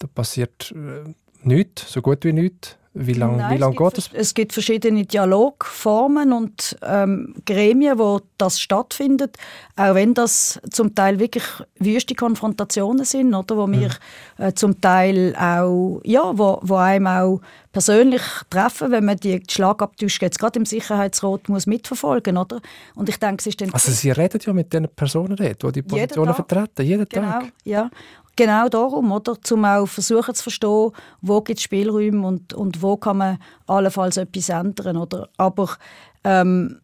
[0.00, 2.76] Da passiert äh, nichts, so gut wie nichts.
[2.98, 4.10] Wie lange Nein, lang geht es?
[4.14, 9.36] Es gibt verschiedene Dialogformen und ähm, Gremien, wo das stattfindet,
[9.76, 11.44] auch wenn das zum Teil wirklich
[11.78, 13.80] wüste Konfrontationen sind, oder, wo mhm.
[13.80, 13.90] wir
[14.38, 17.40] äh, zum Teil auch, ja, wo, wo einem auch
[17.70, 22.62] persönlich treffen, wenn man die Schlagabtäusche jetzt gerade im Sicherheitsrat muss mitverfolgen, oder?
[22.94, 25.82] Und ich denke, es ist dann also Sie reden ja mit den Personen, die die
[25.82, 27.52] Positionen vertreten, jeden genau, Tag.
[27.64, 27.90] Ja,
[28.36, 29.36] genau darum, oder?
[29.50, 30.90] Um auch versuchen zu verstehen,
[31.22, 35.28] wo gibt es Spielräume und, und wo kann man allenfalls etwas ändern, oder?
[35.36, 35.76] Aber
[36.24, 36.80] ähm,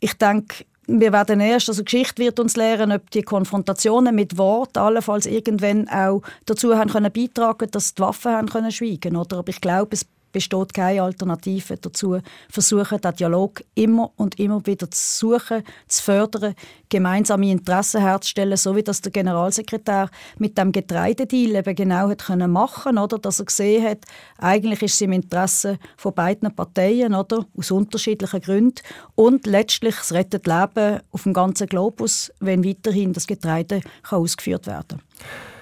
[0.00, 4.76] ich denke, wir werden erst, also Geschichte wird uns lehren, ob die Konfrontationen mit Wort
[4.76, 9.38] allenfalls irgendwann auch dazu haben können beitragen, dass die Waffen haben können schweigen, oder?
[9.38, 12.18] Aber ich glaube, es besteht keine Alternative dazu,
[12.48, 16.54] versuchen, den Dialog immer und immer wieder zu suchen, zu fördern,
[16.88, 22.50] gemeinsame Interessen herzustellen, so wie das der Generalsekretär mit dem Getreidedeal eben genau hat können
[22.50, 24.04] machen, oder, dass er gesehen hat,
[24.38, 28.82] eigentlich ist es im Interesse von beiden Parteien, oder, aus unterschiedlichen Gründen.
[29.14, 34.66] Und letztlich es rettet Leben auf dem ganzen Globus, wenn weiterhin das Getreide kann ausgeführt
[34.66, 35.59] werden kann.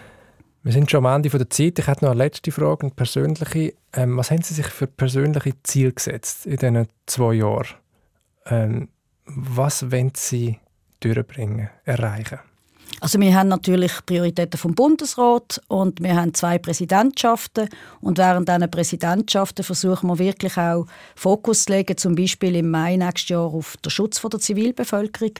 [0.68, 1.78] Wir sind schon am Ende der Zeit.
[1.78, 3.72] Ich hätte noch eine letzte Frage, eine persönliche.
[3.94, 7.68] Ähm, was haben Sie sich für persönliche Ziele gesetzt in diesen zwei Jahren?
[8.44, 8.88] Ähm,
[9.24, 10.58] was wollen Sie
[11.00, 12.40] durchbringen, erreichen?
[13.01, 17.68] Also wir haben natürlich Prioritäten vom Bundesrat und wir haben zwei Präsidentschaften
[18.01, 22.96] und während dieser Präsidentschaften versuchen wir wirklich auch Fokus zu legen, zum Beispiel im Mai
[22.96, 25.34] nächstes Jahr auf den Schutz der Zivilbevölkerung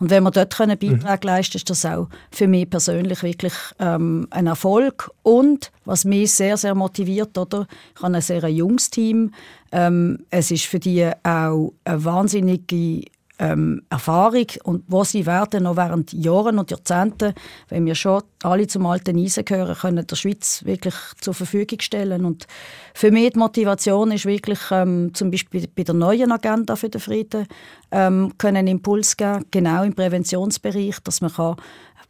[0.00, 1.28] und wenn wir dort einen Beitrag mhm.
[1.28, 6.56] leisten ist das auch für mich persönlich wirklich ähm, ein Erfolg und was mich sehr,
[6.56, 7.66] sehr motiviert, oder?
[7.94, 9.32] ich habe ein sehr junges Team,
[9.70, 13.04] ähm, es ist für die auch eine wahnsinnige
[13.38, 17.34] ähm, Erfahrung und wo sie werden noch während Jahren und Jahrzehnten,
[17.68, 22.24] wenn wir schon alle zum alten Eisen gehören, können der Schweiz wirklich zur Verfügung stellen.
[22.24, 22.46] Und
[22.94, 27.00] für mich die Motivation ist wirklich ähm, zum Beispiel bei der neuen Agenda für den
[27.00, 27.46] Frieden
[27.90, 31.56] ähm, können einen Impuls geben, genau im Präventionsbereich, dass man kann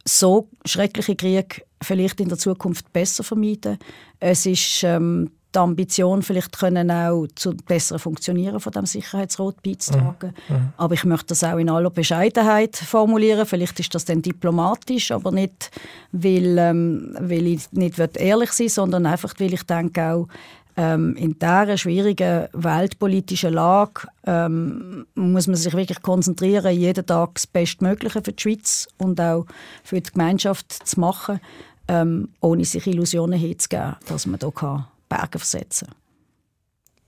[0.07, 3.79] so schreckliche Kriege vielleicht in der Zukunft besser vermeiden.
[4.19, 10.33] Es ist ähm, die Ambition, vielleicht können auch zu besseren Funktionieren von dem Sicherheitsrat beizutragen.
[10.49, 10.55] Mhm.
[10.55, 10.73] mhm.
[10.77, 13.45] Aber ich möchte das auch in aller Bescheidenheit formulieren.
[13.45, 15.71] Vielleicht ist das dann diplomatisch, aber nicht,
[16.11, 20.27] weil, ähm, weil ich nicht ehrlich sein sondern einfach, weil ich denke auch,
[20.77, 27.47] ähm, in dieser schwierigen weltpolitischen Lage ähm, muss man sich wirklich konzentrieren, jeden Tag das
[27.47, 29.45] Bestmögliche für die Schweiz und auch
[29.83, 31.39] für die Gemeinschaft zu machen,
[31.87, 35.87] ähm, ohne sich Illusionen hinzugeben, dass man hier Berge versetzen.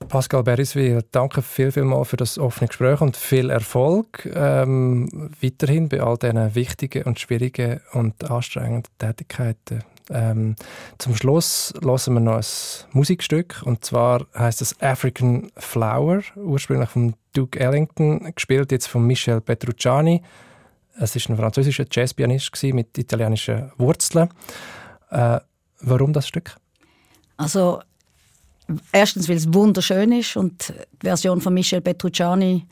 [0.06, 5.88] Pascal Beriswil, danke viel, viel mal für das offene Gespräch und viel Erfolg ähm, weiterhin
[5.88, 9.82] bei all diesen wichtigen und schwierigen und anstrengenden Tätigkeiten.
[10.10, 10.56] Ähm,
[10.96, 12.44] zum Schluss hören wir noch ein
[12.92, 19.40] Musikstück und zwar heißt es African Flower, ursprünglich von Duke Ellington, gespielt jetzt von Michel
[19.40, 20.22] Petrucciani.
[20.98, 24.30] Es ist ein französischer Jazzpianist mit italienischen Wurzeln.
[25.10, 25.40] Äh,
[25.80, 26.56] warum das Stück?
[27.38, 27.80] Also
[28.92, 32.66] erstens, weil es wunderschön ist und die Version von Michel Petrucciani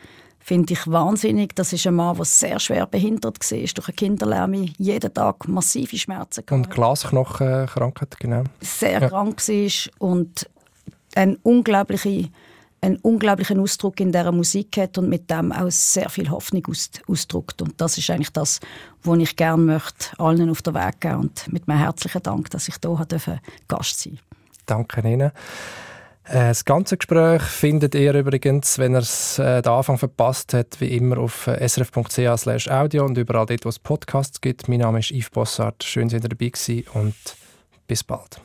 [0.46, 1.56] finde ich wahnsinnig.
[1.56, 5.96] Das ist ein Mann, der sehr schwer behindert war durch eine Kinderlähmung, jeden Tag massive
[5.96, 6.54] Schmerzen hatte.
[6.54, 8.44] Und Glasknochenkrankheit, genau.
[8.60, 9.08] Sehr ja.
[9.08, 10.48] krank war und
[11.16, 12.32] einen unglaublichen,
[12.80, 16.62] einen unglaublichen Ausdruck in dieser Musik hat und mit dem auch sehr viel Hoffnung
[17.08, 17.62] ausdrückt.
[17.62, 18.60] Und das ist eigentlich das,
[19.02, 22.68] was ich gerne möchte, allen auf den Weg geben Und mit meinem herzlichen Dank, dass
[22.68, 22.76] ich
[23.24, 24.25] hier Gast sein durfte.
[24.66, 25.32] Danke Ihnen.
[26.28, 30.80] Äh, das ganze Gespräch findet ihr übrigens, wenn ihr es äh, den Anfang verpasst habt,
[30.80, 34.68] wie immer auf äh, srf.ch audio und überall dort, wo es Podcasts gibt.
[34.68, 35.84] Mein Name ist Yves Bossart.
[35.84, 37.14] Schön, dass ihr dabei gewesen und
[37.86, 38.40] bis bald.